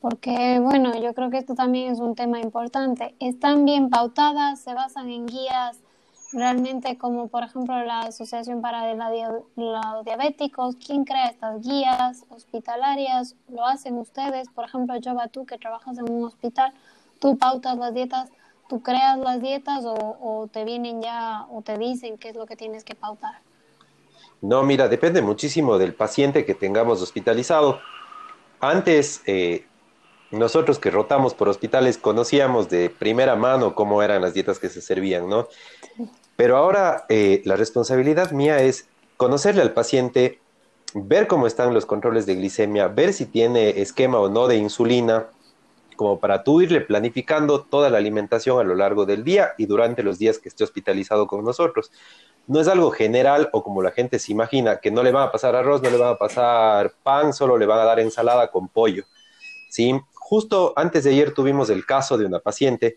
Porque, 0.00 0.58
bueno, 0.60 0.98
yo 0.98 1.12
creo 1.12 1.28
que 1.30 1.38
esto 1.38 1.54
también 1.54 1.92
es 1.92 1.98
un 1.98 2.14
tema 2.14 2.40
importante. 2.40 3.14
¿Están 3.20 3.66
bien 3.66 3.90
pautadas? 3.90 4.60
¿Se 4.60 4.72
basan 4.72 5.10
en 5.10 5.26
guías 5.26 5.78
realmente 6.32 6.98
como 6.98 7.28
por 7.28 7.44
ejemplo 7.44 7.82
la 7.84 8.00
Asociación 8.00 8.60
para 8.60 8.94
los 8.94 10.04
Diabéticos, 10.04 10.76
¿quién 10.84 11.04
crea 11.04 11.28
estas 11.28 11.62
guías 11.62 12.24
hospitalarias? 12.28 13.36
¿Lo 13.48 13.64
hacen 13.64 13.94
ustedes? 13.94 14.48
Por 14.48 14.64
ejemplo, 14.64 14.94
va 15.14 15.28
tú 15.28 15.46
que 15.46 15.58
trabajas 15.58 15.98
en 15.98 16.10
un 16.10 16.24
hospital, 16.24 16.72
tú 17.18 17.36
pautas 17.38 17.76
las 17.78 17.94
dietas, 17.94 18.30
tú 18.68 18.82
creas 18.82 19.18
las 19.18 19.40
dietas 19.40 19.84
o, 19.84 20.48
te 20.52 20.64
vienen 20.64 21.02
ya 21.02 21.46
o 21.50 21.62
te 21.62 21.78
dicen 21.78 22.18
qué 22.18 22.30
es 22.30 22.36
lo 22.36 22.46
que 22.46 22.56
tienes 22.56 22.84
que 22.84 22.94
pautar. 22.94 23.40
No, 24.40 24.62
mira, 24.62 24.88
depende 24.88 25.22
muchísimo 25.22 25.78
del 25.78 25.94
paciente 25.94 26.44
que 26.44 26.54
tengamos 26.54 27.00
hospitalizado. 27.00 27.80
Antes, 28.60 29.22
eh, 29.26 29.66
nosotros 30.30 30.78
que 30.78 30.90
rotamos 30.90 31.34
por 31.34 31.48
hospitales 31.48 31.98
conocíamos 31.98 32.68
de 32.68 32.90
primera 32.90 33.36
mano 33.36 33.74
cómo 33.74 34.02
eran 34.02 34.22
las 34.22 34.34
dietas 34.34 34.58
que 34.58 34.68
se 34.68 34.80
servían, 34.80 35.28
¿no? 35.28 35.48
Pero 36.36 36.56
ahora 36.56 37.06
eh, 37.08 37.42
la 37.44 37.56
responsabilidad 37.56 38.32
mía 38.32 38.60
es 38.60 38.88
conocerle 39.16 39.62
al 39.62 39.72
paciente, 39.72 40.40
ver 40.94 41.26
cómo 41.26 41.46
están 41.46 41.72
los 41.72 41.86
controles 41.86 42.26
de 42.26 42.34
glicemia, 42.34 42.88
ver 42.88 43.12
si 43.12 43.26
tiene 43.26 43.80
esquema 43.80 44.18
o 44.18 44.28
no 44.28 44.48
de 44.48 44.56
insulina, 44.56 45.26
como 45.94 46.20
para 46.20 46.44
tú 46.44 46.60
irle 46.60 46.82
planificando 46.82 47.62
toda 47.62 47.88
la 47.88 47.96
alimentación 47.96 48.60
a 48.60 48.64
lo 48.64 48.74
largo 48.74 49.06
del 49.06 49.24
día 49.24 49.52
y 49.56 49.64
durante 49.64 50.02
los 50.02 50.18
días 50.18 50.38
que 50.38 50.50
esté 50.50 50.62
hospitalizado 50.64 51.26
con 51.26 51.42
nosotros. 51.42 51.90
No 52.46 52.60
es 52.60 52.68
algo 52.68 52.90
general 52.90 53.48
o 53.52 53.62
como 53.62 53.82
la 53.82 53.92
gente 53.92 54.18
se 54.18 54.32
imagina, 54.32 54.76
que 54.78 54.90
no 54.90 55.02
le 55.02 55.10
van 55.10 55.28
a 55.28 55.32
pasar 55.32 55.56
arroz, 55.56 55.82
no 55.82 55.88
le 55.88 55.96
van 55.96 56.12
a 56.12 56.18
pasar 56.18 56.92
pan, 57.02 57.32
solo 57.32 57.56
le 57.56 57.64
van 57.64 57.78
a 57.78 57.84
dar 57.84 57.98
ensalada 57.98 58.50
con 58.50 58.68
pollo. 58.68 59.04
¿sí? 59.76 60.00
Justo 60.28 60.72
antes 60.74 61.04
de 61.04 61.10
ayer 61.10 61.32
tuvimos 61.32 61.70
el 61.70 61.86
caso 61.86 62.18
de 62.18 62.26
una 62.26 62.40
paciente 62.40 62.96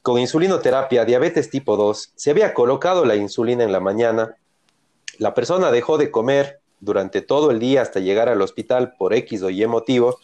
con 0.00 0.18
insulinoterapia, 0.18 1.04
diabetes 1.04 1.50
tipo 1.50 1.76
2, 1.76 2.14
se 2.16 2.30
había 2.30 2.54
colocado 2.54 3.04
la 3.04 3.16
insulina 3.16 3.64
en 3.64 3.70
la 3.70 3.80
mañana, 3.80 4.34
la 5.18 5.34
persona 5.34 5.70
dejó 5.70 5.98
de 5.98 6.10
comer 6.10 6.60
durante 6.80 7.20
todo 7.20 7.50
el 7.50 7.58
día 7.58 7.82
hasta 7.82 8.00
llegar 8.00 8.30
al 8.30 8.40
hospital 8.40 8.94
por 8.96 9.12
X 9.12 9.42
o 9.42 9.50
Y 9.50 9.66
motivo 9.66 10.18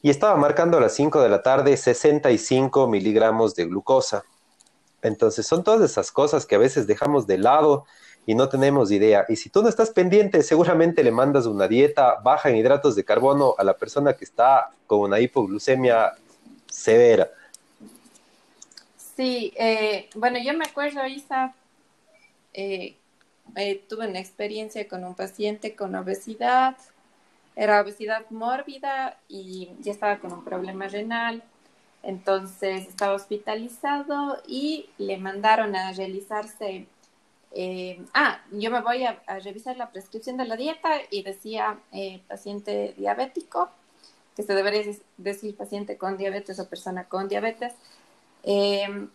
y 0.00 0.08
estaba 0.08 0.36
marcando 0.36 0.78
a 0.78 0.80
las 0.80 0.94
5 0.94 1.20
de 1.20 1.28
la 1.28 1.42
tarde 1.42 1.76
65 1.76 2.88
miligramos 2.88 3.54
de 3.54 3.66
glucosa. 3.66 4.24
Entonces 5.02 5.46
son 5.46 5.64
todas 5.64 5.82
esas 5.82 6.12
cosas 6.12 6.46
que 6.46 6.54
a 6.54 6.58
veces 6.58 6.86
dejamos 6.86 7.26
de 7.26 7.36
lado 7.36 7.84
y 8.26 8.34
no 8.34 8.48
tenemos 8.48 8.90
idea. 8.90 9.24
Y 9.28 9.36
si 9.36 9.50
tú 9.50 9.62
no 9.62 9.68
estás 9.68 9.90
pendiente, 9.90 10.42
seguramente 10.42 11.02
le 11.02 11.10
mandas 11.10 11.46
una 11.46 11.68
dieta 11.68 12.16
baja 12.22 12.50
en 12.50 12.56
hidratos 12.56 12.96
de 12.96 13.04
carbono 13.04 13.54
a 13.58 13.64
la 13.64 13.76
persona 13.76 14.14
que 14.14 14.24
está 14.24 14.70
con 14.86 15.00
una 15.00 15.20
hipoglucemia 15.20 16.12
severa. 16.66 17.30
Sí, 19.16 19.52
eh, 19.56 20.08
bueno, 20.14 20.38
yo 20.38 20.54
me 20.54 20.64
acuerdo, 20.64 21.06
Isa, 21.06 21.54
eh, 22.52 22.96
eh, 23.56 23.84
tuve 23.88 24.08
una 24.08 24.18
experiencia 24.18 24.88
con 24.88 25.04
un 25.04 25.14
paciente 25.14 25.76
con 25.76 25.94
obesidad, 25.94 26.76
era 27.54 27.80
obesidad 27.80 28.28
mórbida 28.30 29.16
y 29.28 29.70
ya 29.80 29.92
estaba 29.92 30.18
con 30.18 30.32
un 30.32 30.44
problema 30.44 30.88
renal, 30.88 31.42
entonces 32.02 32.88
estaba 32.88 33.14
hospitalizado 33.14 34.42
y 34.48 34.88
le 34.98 35.16
mandaron 35.18 35.76
a 35.76 35.92
realizarse, 35.92 36.86
ah, 38.14 38.40
yo 38.52 38.70
me 38.70 38.80
voy 38.80 39.04
a, 39.04 39.22
a, 39.26 39.38
revisar 39.38 39.76
la 39.76 39.90
prescripción 39.90 40.36
de 40.36 40.44
la 40.44 40.56
dieta 40.56 41.00
y 41.10 41.22
decía 41.22 41.78
paciente 42.28 42.94
diabético, 42.96 43.70
que 44.36 44.42
se 44.42 44.54
debería 44.54 44.82
decir 45.16 45.56
paciente 45.56 45.96
con 45.96 46.16
diabetes 46.16 46.58
o 46.58 46.68
persona 46.68 47.04
con 47.04 47.28
diabetes, 47.28 47.72
eh, 48.42 49.08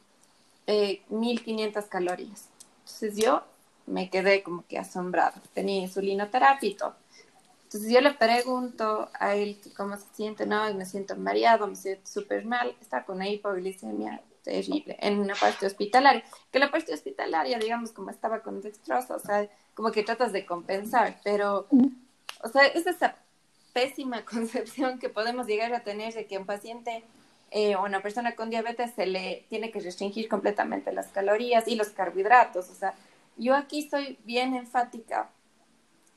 eh, 0.68 1.02
1500 1.10 1.86
calorías. 1.86 2.48
Entonces 2.82 3.18
yo 3.18 3.44
me 3.86 4.10
quedé 4.10 4.44
como 4.44 4.66
que 4.68 4.78
asombrada. 4.78 5.42
Tenía 5.54 5.82
insulinoterapia 5.82 6.70
y. 6.70 6.76
Entonces 7.66 7.92
yo 7.92 8.02
le 8.02 8.14
pregunto 8.14 9.10
a 9.14 9.36
él 9.36 9.60
cómo 9.76 9.96
se 9.98 10.06
siente, 10.14 10.46
no, 10.46 10.74
me 10.74 10.86
siento 10.86 11.16
mareado, 11.16 11.68
me 11.68 11.76
siento 11.76 12.10
súper 12.10 12.46
mal, 12.46 12.76
está 12.82 13.04
con 13.04 13.18
una 13.18 13.30
hipoglicemia 13.30 14.22
terrible 14.50 14.98
en 15.00 15.20
una 15.20 15.36
parte 15.36 15.66
hospitalaria. 15.66 16.24
Que 16.52 16.60
la 16.60 16.72
parte 16.72 16.94
hospitalaria, 16.94 17.60
digamos, 17.60 17.92
como 17.92 18.10
estaba 18.10 18.42
con 18.42 18.62
dextrosa, 18.62 19.16
o 19.16 19.20
sea, 19.20 19.48
como 19.76 19.92
que 19.92 20.04
tratas 20.04 20.32
de 20.34 20.46
compensar, 20.46 21.20
pero, 21.24 21.68
o 22.44 22.48
sea, 22.50 22.66
es 22.66 22.88
esa 22.88 23.16
pésima 23.74 24.26
concepción 24.34 25.00
que 25.00 25.10
podemos 25.10 25.46
llegar 25.48 25.74
a 25.74 25.84
tener 25.84 26.14
de 26.14 26.26
que 26.26 26.38
un 26.38 26.46
paciente 26.46 27.04
eh, 27.52 27.74
a 27.74 27.82
una 27.82 28.02
persona 28.02 28.36
con 28.36 28.50
diabetes 28.50 28.94
se 28.94 29.06
le 29.06 29.46
tiene 29.50 29.72
que 29.72 29.80
restringir 29.80 30.28
completamente 30.28 30.92
las 30.92 31.08
calorías 31.08 31.68
y 31.68 31.76
los 31.76 31.90
carbohidratos. 31.90 32.70
O 32.70 32.76
sea, 32.76 32.94
yo 33.38 33.56
aquí 33.56 33.80
estoy 33.80 34.18
bien 34.26 34.56
enfática 34.56 35.30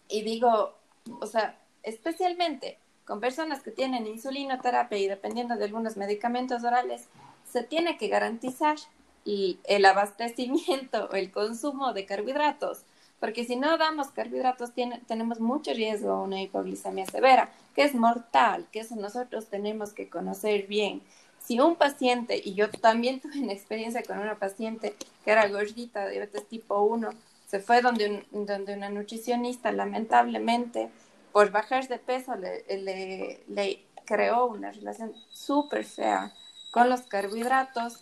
y 0.08 0.22
digo, 0.22 0.74
o 1.20 1.26
sea, 1.26 1.58
especialmente 1.82 2.78
con 3.04 3.20
personas 3.20 3.62
que 3.62 3.70
tienen 3.70 4.06
insulinoterapia 4.06 4.98
y 4.98 5.08
dependiendo 5.08 5.56
de 5.56 5.64
algunos 5.64 5.96
medicamentos 5.96 6.64
orales, 6.64 7.08
se 7.52 7.62
tiene 7.62 7.98
que 7.98 8.08
garantizar 8.08 8.76
el 9.24 9.84
abastecimiento 9.84 11.08
o 11.12 11.14
el 11.14 11.30
consumo 11.30 11.92
de 11.92 12.06
carbohidratos, 12.06 12.84
porque 13.20 13.44
si 13.44 13.56
no 13.56 13.78
damos 13.78 14.08
carbohidratos 14.08 14.70
tenemos 15.06 15.38
mucho 15.38 15.72
riesgo 15.72 16.10
a 16.10 16.22
una 16.22 16.42
hipoglicemia 16.42 17.06
severa, 17.06 17.52
que 17.74 17.84
es 17.84 17.94
mortal, 17.94 18.66
que 18.72 18.80
eso 18.80 18.96
nosotros 18.96 19.46
tenemos 19.46 19.92
que 19.92 20.08
conocer 20.08 20.66
bien. 20.66 21.02
Si 21.38 21.60
un 21.60 21.76
paciente, 21.76 22.40
y 22.42 22.54
yo 22.54 22.70
también 22.70 23.20
tuve 23.20 23.40
una 23.40 23.52
experiencia 23.52 24.02
con 24.02 24.18
una 24.18 24.36
paciente 24.36 24.94
que 25.24 25.30
era 25.30 25.46
gordita, 25.48 26.08
diabetes 26.08 26.48
tipo 26.48 26.80
1, 26.80 27.10
se 27.46 27.60
fue 27.60 27.82
donde, 27.82 28.24
donde 28.30 28.74
una 28.74 28.88
nutricionista, 28.88 29.70
lamentablemente, 29.72 30.88
por 31.32 31.50
bajar 31.50 31.86
de 31.86 31.98
peso, 31.98 32.34
le, 32.34 32.64
le, 32.78 33.40
le 33.48 33.84
creó 34.04 34.46
una 34.46 34.72
relación 34.72 35.12
súper 35.30 35.84
fea 35.84 36.32
con 36.72 36.90
los 36.90 37.02
carbohidratos 37.02 38.00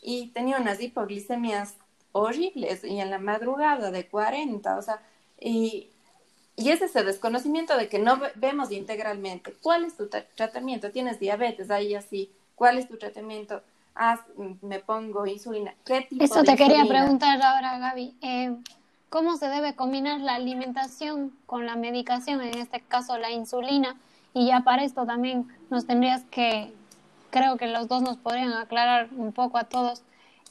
y 0.00 0.28
tenía 0.28 0.58
unas 0.58 0.80
hipoglicemias 0.80 1.74
horribles 2.12 2.84
y 2.84 3.00
en 3.00 3.10
la 3.10 3.18
madrugada 3.18 3.90
de 3.90 4.06
40, 4.06 4.76
o 4.78 4.82
sea, 4.82 5.02
y, 5.40 5.90
y 6.54 6.70
es 6.70 6.80
ese 6.80 7.02
desconocimiento 7.02 7.76
de 7.76 7.88
que 7.88 7.98
no 7.98 8.20
vemos 8.36 8.70
integralmente. 8.70 9.56
¿Cuál 9.60 9.84
es 9.84 9.96
tu 9.96 10.08
tratamiento? 10.08 10.92
¿Tienes 10.92 11.18
diabetes? 11.18 11.72
Ahí 11.72 11.96
así 11.96 12.30
¿Cuál 12.60 12.76
es 12.76 12.88
tu 12.88 12.98
tratamiento? 12.98 13.62
me 14.60 14.80
pongo 14.80 15.26
insulina. 15.26 15.74
¿Qué 15.86 16.02
tipo 16.02 16.22
Eso 16.22 16.42
te 16.42 16.56
quería 16.56 16.84
preguntar 16.84 17.40
ahora, 17.40 17.78
Gaby. 17.78 18.14
Eh, 18.20 18.54
cómo 19.08 19.38
se 19.38 19.48
debe 19.48 19.74
combinar 19.74 20.20
la 20.20 20.34
alimentación 20.34 21.32
con 21.46 21.64
la 21.64 21.76
medicación, 21.76 22.42
en 22.42 22.58
este 22.58 22.82
caso 22.82 23.16
la 23.16 23.30
insulina. 23.30 23.96
Y 24.34 24.48
ya 24.48 24.60
para 24.60 24.84
esto 24.84 25.06
también 25.06 25.48
nos 25.70 25.86
tendrías 25.86 26.24
que, 26.30 26.70
creo 27.30 27.56
que 27.56 27.66
los 27.66 27.88
dos 27.88 28.02
nos 28.02 28.16
podrían 28.16 28.52
aclarar 28.52 29.08
un 29.16 29.32
poco 29.32 29.58
a 29.58 29.64
todos, 29.64 30.02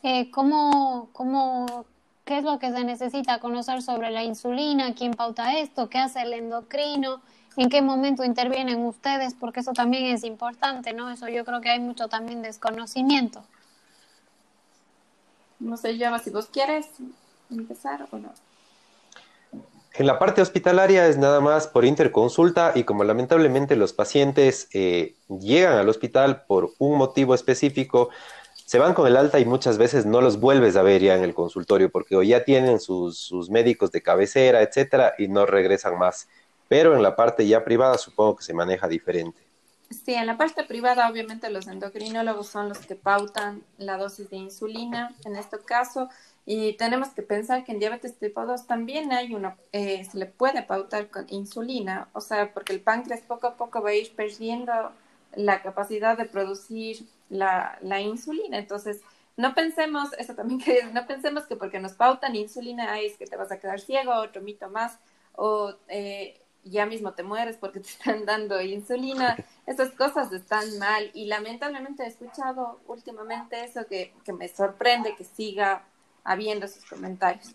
eh, 0.04 0.32
cómo, 0.32 1.10
cómo, 1.14 1.86
qué 2.26 2.38
es 2.38 2.44
lo 2.44 2.60
que 2.60 2.72
se 2.72 2.84
necesita 2.84 3.40
conocer 3.40 3.82
sobre 3.82 4.12
la 4.12 4.24
insulina, 4.24 4.94
quién 4.94 5.14
pauta 5.14 5.58
esto, 5.58 5.90
qué 5.90 5.98
hace 6.00 6.22
el 6.22 6.34
endocrino, 6.34 7.22
en 7.58 7.70
qué 7.70 7.82
momento 7.82 8.24
intervienen 8.24 8.86
ustedes, 8.86 9.34
porque 9.34 9.60
eso 9.60 9.74
también 9.74 10.06
es 10.06 10.24
importante, 10.24 10.94
¿no? 10.94 11.10
Eso 11.10 11.28
yo 11.28 11.44
creo 11.44 11.62
que 11.62 11.70
hay 11.70 11.80
mucho 11.80 12.08
también 12.08 12.42
desconocimiento. 12.42 13.44
No 15.60 15.76
sé, 15.76 15.98
Llama, 15.98 16.20
si 16.20 16.30
vos 16.30 16.48
quieres 16.48 16.88
empezar 17.50 18.08
o 18.12 18.18
no. 18.18 18.32
En 19.94 20.06
la 20.06 20.20
parte 20.20 20.42
hospitalaria 20.42 21.08
es 21.08 21.18
nada 21.18 21.42
más 21.42 21.68
por 21.68 21.84
interconsulta 21.84 22.74
y 22.76 22.84
como 22.84 23.04
lamentablemente 23.04 23.76
los 23.76 23.92
pacientes 23.92 24.70
eh, 24.74 25.16
llegan 25.28 25.78
al 25.78 25.90
hospital 25.90 26.44
por 26.46 26.74
un 26.78 26.98
motivo 26.98 27.34
específico, 27.34 28.10
se 28.66 28.78
van 28.78 28.94
con 28.94 29.08
el 29.08 29.18
alta 29.18 29.40
y 29.40 29.46
muchas 29.46 29.80
veces 29.80 30.06
no 30.06 30.22
los 30.22 30.40
vuelves 30.40 30.76
a 30.76 30.84
ver 30.84 31.02
ya 31.02 31.16
en 31.16 31.24
el 31.24 31.34
consultorio 31.34 31.90
porque 31.90 32.16
o 32.16 32.22
ya 32.22 32.44
tienen 32.44 32.80
sus, 32.80 33.18
sus 33.18 33.50
médicos 33.50 33.92
de 33.92 34.04
cabecera, 34.04 34.62
etcétera, 34.62 35.16
y 35.18 35.28
no 35.28 35.46
regresan 35.48 35.98
más. 35.98 36.28
Pero 36.68 36.96
en 36.96 37.02
la 37.02 37.16
parte 37.16 37.48
ya 37.48 37.66
privada 37.66 37.98
supongo 37.98 38.36
que 38.36 38.44
se 38.44 38.54
maneja 38.54 38.88
diferente. 38.88 39.42
Sí, 39.90 40.14
en 40.14 40.28
la 40.28 40.38
parte 40.38 40.64
privada 40.66 41.10
obviamente 41.10 41.50
los 41.50 41.66
endocrinólogos 41.66 42.48
son 42.48 42.70
los 42.70 42.78
que 42.78 42.96
pautan 42.96 43.64
la 43.80 43.98
dosis 43.98 44.30
de 44.30 44.38
insulina 44.38 45.16
en 45.26 45.36
este 45.36 45.58
caso 45.58 46.10
y 46.46 46.74
tenemos 46.74 47.10
que 47.10 47.22
pensar 47.22 47.64
que 47.64 47.72
en 47.72 47.80
diabetes 47.80 48.18
tipo 48.18 48.46
2 48.46 48.68
también 48.68 49.12
hay 49.12 49.36
una, 49.36 49.58
eh, 49.72 50.04
se 50.04 50.18
le 50.18 50.26
puede 50.26 50.64
pautar 50.64 51.10
con 51.10 51.26
insulina, 51.30 52.10
o 52.14 52.22
sea, 52.22 52.54
porque 52.54 52.74
el 52.74 52.82
páncreas 52.82 53.22
poco 53.22 53.48
a 53.48 53.56
poco 53.56 53.82
va 53.82 53.92
a 53.92 53.96
ir 53.96 54.16
perdiendo 54.16 54.74
la 55.36 55.62
capacidad 55.62 56.18
de 56.18 56.26
producir 56.26 57.06
la, 57.30 57.78
la 57.82 58.02
insulina. 58.02 58.58
Entonces, 58.58 59.02
no 59.38 59.54
pensemos, 59.56 60.12
eso 60.18 60.36
también 60.36 60.60
que 60.66 60.84
no 60.94 61.06
pensemos 61.08 61.46
que 61.46 61.56
porque 61.56 61.80
nos 61.80 61.94
pautan 61.94 62.36
insulina 62.36 63.00
es 63.00 63.18
que 63.18 63.26
te 63.26 63.38
vas 63.38 63.52
a 63.52 63.60
quedar 63.60 63.80
ciego, 63.80 64.14
otro 64.14 64.42
mito 64.42 64.70
más, 64.70 65.00
o 65.34 65.74
eh, 65.88 66.42
ya 66.64 66.86
mismo 66.86 67.14
te 67.14 67.24
mueres 67.24 67.58
porque 67.58 67.80
te 67.82 67.90
están 67.90 68.26
dando 68.26 68.62
insulina. 68.62 69.38
Esas 69.66 69.92
cosas 69.92 70.32
están 70.34 70.78
mal 70.80 71.12
y 71.14 71.26
lamentablemente 71.26 72.04
he 72.04 72.08
escuchado 72.08 72.80
últimamente 72.88 73.64
eso 73.64 73.86
que, 73.88 74.14
que 74.26 74.34
me 74.34 74.48
sorprende 74.48 75.16
que 75.16 75.24
siga 75.24 75.84
habiendo 76.24 76.68
sus 76.68 76.86
comentarios. 76.86 77.54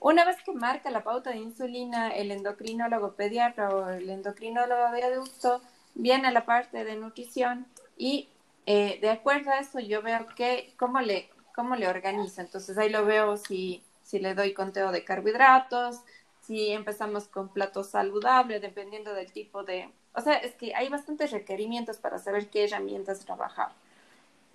Una 0.00 0.24
vez 0.24 0.36
que 0.44 0.52
marca 0.52 0.90
la 0.90 1.02
pauta 1.02 1.30
de 1.30 1.38
insulina, 1.38 2.10
el 2.10 2.30
endocrinólogo 2.30 3.14
pediatra 3.14 3.68
o 3.70 3.88
el 3.90 4.08
endocrinólogo 4.08 4.92
de 4.92 5.02
adulto 5.02 5.60
viene 5.94 6.28
a 6.28 6.30
la 6.30 6.44
parte 6.44 6.84
de 6.84 6.96
nutrición 6.96 7.66
y 7.96 8.28
eh, 8.66 8.98
de 9.00 9.10
acuerdo 9.10 9.50
a 9.50 9.58
eso 9.58 9.80
yo 9.80 10.02
veo 10.02 10.26
que 10.36 10.72
cómo 10.76 11.00
le, 11.00 11.30
cómo 11.54 11.74
le 11.74 11.88
organiza. 11.88 12.42
Entonces 12.42 12.78
ahí 12.78 12.90
lo 12.90 13.04
veo 13.04 13.36
si, 13.36 13.82
si 14.02 14.20
le 14.20 14.34
doy 14.34 14.54
conteo 14.54 14.92
de 14.92 15.04
carbohidratos, 15.04 16.02
si 16.42 16.70
empezamos 16.70 17.26
con 17.26 17.48
platos 17.48 17.90
saludables, 17.90 18.62
dependiendo 18.62 19.12
del 19.14 19.32
tipo 19.32 19.64
de... 19.64 19.90
O 20.14 20.20
sea, 20.20 20.34
es 20.34 20.54
que 20.54 20.74
hay 20.74 20.88
bastantes 20.88 21.30
requerimientos 21.30 21.98
para 21.98 22.18
saber 22.18 22.48
qué 22.48 22.64
herramientas 22.64 23.20
trabajar. 23.20 23.72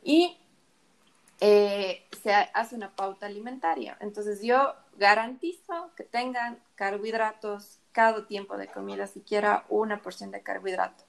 Y 0.03 0.37
eh, 1.39 2.05
se 2.21 2.33
hace 2.33 2.75
una 2.75 2.95
pauta 2.95 3.25
alimentaria. 3.25 3.97
Entonces 3.99 4.41
yo 4.41 4.73
garantizo 4.97 5.91
que 5.95 6.03
tengan 6.03 6.59
carbohidratos 6.75 7.79
cada 7.91 8.25
tiempo 8.27 8.57
de 8.57 8.67
comida, 8.67 9.07
siquiera 9.07 9.65
una 9.69 10.01
porción 10.01 10.31
de 10.31 10.41
carbohidrato. 10.41 11.03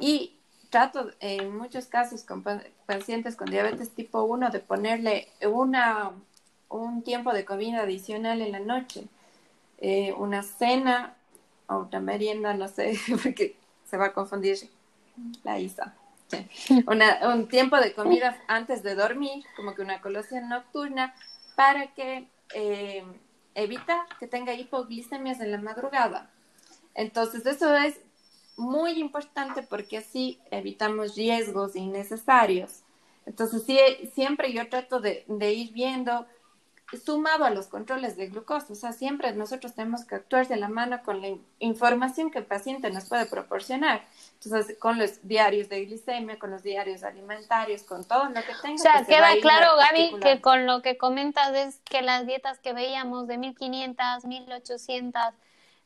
Y 0.00 0.38
trato 0.70 1.10
en 1.20 1.56
muchos 1.56 1.86
casos 1.86 2.22
con 2.24 2.44
pacientes 2.86 3.36
con 3.36 3.50
diabetes 3.50 3.94
tipo 3.94 4.24
1 4.24 4.50
de 4.50 4.60
ponerle 4.60 5.28
una, 5.42 6.12
un 6.68 7.02
tiempo 7.02 7.32
de 7.32 7.44
comida 7.44 7.82
adicional 7.82 8.42
en 8.42 8.52
la 8.52 8.60
noche, 8.60 9.06
eh, 9.78 10.12
una 10.14 10.42
cena 10.42 11.14
o 11.68 11.78
una 11.78 12.00
merienda, 12.00 12.54
no 12.54 12.68
sé, 12.68 12.98
porque 13.22 13.56
se 13.88 13.96
va 13.96 14.06
a 14.06 14.12
confundir 14.12 14.58
la 15.44 15.58
ISA. 15.58 15.94
un 17.22 17.48
tiempo 17.48 17.76
de 17.78 17.94
comida 17.94 18.38
antes 18.48 18.82
de 18.82 18.94
dormir, 18.94 19.44
como 19.56 19.74
que 19.74 19.82
una 19.82 20.00
colación 20.00 20.48
nocturna, 20.48 21.14
para 21.54 21.88
que 21.94 22.28
eh, 22.54 23.04
evita 23.54 24.06
que 24.18 24.26
tenga 24.26 24.54
hipoglicemias 24.54 25.40
en 25.40 25.50
la 25.52 25.58
madrugada. 25.58 26.30
Entonces, 26.94 27.44
eso 27.46 27.74
es 27.76 28.00
muy 28.56 28.92
importante 28.92 29.62
porque 29.62 29.98
así 29.98 30.40
evitamos 30.50 31.14
riesgos 31.14 31.76
innecesarios. 31.76 32.82
Entonces, 33.26 33.64
sí, 33.64 33.78
siempre 34.14 34.52
yo 34.52 34.68
trato 34.68 35.00
de, 35.00 35.24
de 35.26 35.52
ir 35.52 35.72
viendo 35.72 36.26
sumado 37.04 37.44
a 37.44 37.50
los 37.50 37.66
controles 37.66 38.16
de 38.16 38.28
glucosa. 38.28 38.72
O 38.72 38.76
sea, 38.76 38.92
siempre 38.92 39.32
nosotros 39.34 39.74
tenemos 39.74 40.04
que 40.04 40.14
actuar 40.14 40.46
de 40.46 40.56
la 40.56 40.68
mano 40.68 41.02
con 41.04 41.20
la 41.20 41.36
información 41.58 42.30
que 42.30 42.38
el 42.38 42.46
paciente 42.46 42.90
nos 42.90 43.08
puede 43.08 43.26
proporcionar. 43.26 44.06
Entonces, 44.42 44.78
con 44.78 44.98
los 44.98 45.26
diarios 45.26 45.68
de 45.68 45.84
glicemia, 45.86 46.38
con 46.38 46.50
los 46.50 46.62
diarios 46.62 47.02
alimentarios, 47.02 47.82
con 47.82 48.04
todo 48.04 48.26
lo 48.26 48.34
que 48.34 48.52
tenga. 48.62 48.74
O 48.74 48.78
sea, 48.78 49.04
queda 49.04 49.30
claro, 49.40 49.76
Gaby, 49.76 50.20
que 50.20 50.40
con 50.40 50.66
lo 50.66 50.82
que 50.82 50.96
comentas 50.96 51.54
es 51.54 51.80
que 51.80 52.02
las 52.02 52.26
dietas 52.26 52.58
que 52.58 52.72
veíamos 52.72 53.26
de 53.26 53.38
1500, 53.38 54.24
1800, 54.24 55.22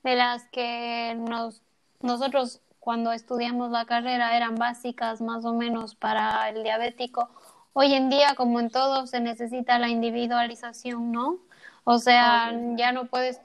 de 0.03 0.17
las 0.17 0.45
que 0.49 1.17
nos, 1.19 1.63
nosotros 2.01 2.61
cuando 2.81 3.13
estudiamos 3.13 3.71
la 3.71 3.85
carrera 3.85 4.37
eran 4.37 4.57
básicas 4.57 5.21
más 5.21 5.45
o 5.45 5.55
menos 5.55 5.95
para 5.95 6.49
el 6.49 6.63
diabético, 6.63 7.29
hoy 7.73 7.95
en 7.95 8.11
día, 8.11 8.35
como 8.35 8.59
en 8.59 8.71
todo, 8.71 9.07
se 9.07 9.21
necesita 9.21 9.79
la 9.79 9.89
individualización, 9.89 11.13
¿no? 11.13 11.39
O 11.85 11.99
sea, 11.99 12.53
ya 12.77 12.93
no 12.93 13.07
puedes, 13.07 13.41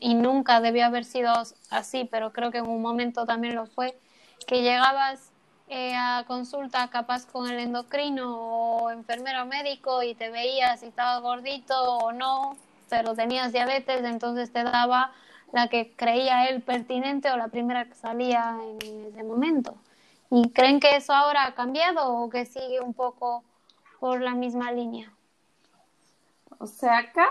y 0.00 0.14
nunca 0.14 0.60
debió 0.60 0.86
haber 0.86 1.04
sido 1.04 1.32
así, 1.70 2.08
pero 2.10 2.32
creo 2.32 2.50
que 2.50 2.58
en 2.58 2.68
un 2.68 2.80
momento 2.80 3.26
también 3.26 3.54
lo 3.54 3.66
fue, 3.66 3.98
que 4.44 4.62
llegabas 4.62 5.30
eh, 5.68 5.94
a 5.96 6.24
consulta 6.26 6.88
capaz 6.88 7.26
con 7.26 7.50
el 7.50 7.58
endocrino 7.58 8.36
o 8.36 8.90
enfermero 8.90 9.46
médico 9.46 10.02
y 10.02 10.14
te 10.14 10.30
veías 10.30 10.80
si 10.80 10.86
estabas 10.86 11.22
gordito 11.22 11.74
o 11.98 12.12
no, 12.12 12.56
pero 12.88 13.14
tenías 13.14 13.52
diabetes, 13.52 14.04
entonces 14.04 14.52
te 14.52 14.62
daba 14.62 15.12
la 15.52 15.68
que 15.68 15.94
creía 15.96 16.48
él 16.48 16.62
pertinente 16.62 17.30
o 17.30 17.36
la 17.36 17.48
primera 17.48 17.84
que 17.84 17.94
salía 17.94 18.58
en 18.80 19.06
ese 19.06 19.22
momento. 19.22 19.76
¿Y 20.30 20.50
creen 20.50 20.80
que 20.80 20.96
eso 20.96 21.12
ahora 21.12 21.46
ha 21.46 21.54
cambiado 21.54 22.12
o 22.12 22.28
que 22.28 22.44
sigue 22.44 22.80
un 22.80 22.92
poco 22.92 23.44
por 24.00 24.20
la 24.20 24.34
misma 24.34 24.72
línea? 24.72 25.12
O 26.58 26.66
sea, 26.66 26.98
acá 26.98 27.26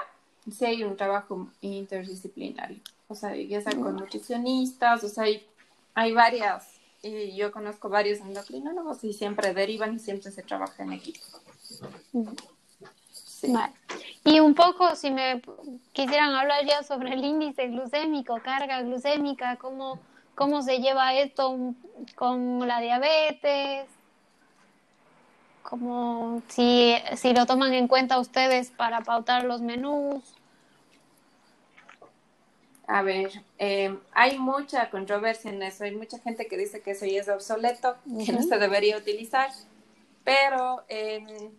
sí 0.50 0.66
hay 0.66 0.84
un 0.84 0.96
trabajo 0.96 1.48
interdisciplinario. 1.62 2.82
O 3.08 3.16
sea, 3.16 3.36
ya 3.36 3.62
sea 3.62 3.74
con 3.74 3.96
nutricionistas, 3.96 5.04
o 5.04 5.10
sea, 5.10 5.26
hay, 5.26 5.46
hay 5.94 6.14
varias, 6.14 6.73
y 7.04 7.36
yo 7.36 7.52
conozco 7.52 7.90
varios 7.90 8.20
endocrinólogos 8.20 9.04
y 9.04 9.14
siempre 9.14 9.54
derivan 9.54 9.96
y 9.96 10.00
siempre 10.00 10.32
se 10.32 10.42
trabaja 10.42 10.84
en 10.84 10.94
equipo. 10.94 11.26
Y 14.24 14.40
un 14.40 14.56
poco, 14.56 14.96
si 14.96 15.12
me 15.12 15.42
quisieran 15.92 16.34
hablar 16.34 16.66
ya 16.66 16.82
sobre 16.82 17.14
el 17.14 17.24
índice 17.24 17.68
glucémico, 17.68 18.40
carga 18.42 18.82
glucémica, 18.82 19.58
cómo 19.58 20.00
cómo 20.36 20.62
se 20.62 20.80
lleva 20.80 21.14
esto 21.14 21.74
con 22.16 22.68
la 22.68 22.80
diabetes, 22.80 23.88
como 25.62 26.42
si, 26.50 26.96
si 27.16 27.34
lo 27.34 27.46
toman 27.46 27.74
en 27.74 27.88
cuenta 27.88 28.20
ustedes 28.20 28.72
para 28.72 29.02
pautar 29.02 29.46
los 29.46 29.62
menús. 29.62 30.24
A 32.86 33.02
ver, 33.02 33.32
eh, 33.60 33.98
hay 34.12 34.38
mucha 34.38 34.90
controversia 34.90 35.52
en 35.52 35.64
eso, 35.64 35.86
hay 35.86 35.96
mucha 35.96 36.20
gente 36.20 36.48
que 36.48 36.58
dice 36.58 36.82
que 36.82 36.92
eso 36.92 37.06
ya 37.06 37.22
es 37.22 37.30
obsoleto, 37.30 37.96
que 38.26 38.34
no 38.34 38.44
se 38.44 38.58
debería 38.58 38.98
utilizar, 38.98 39.50
pero 40.26 40.84
en, 40.90 41.54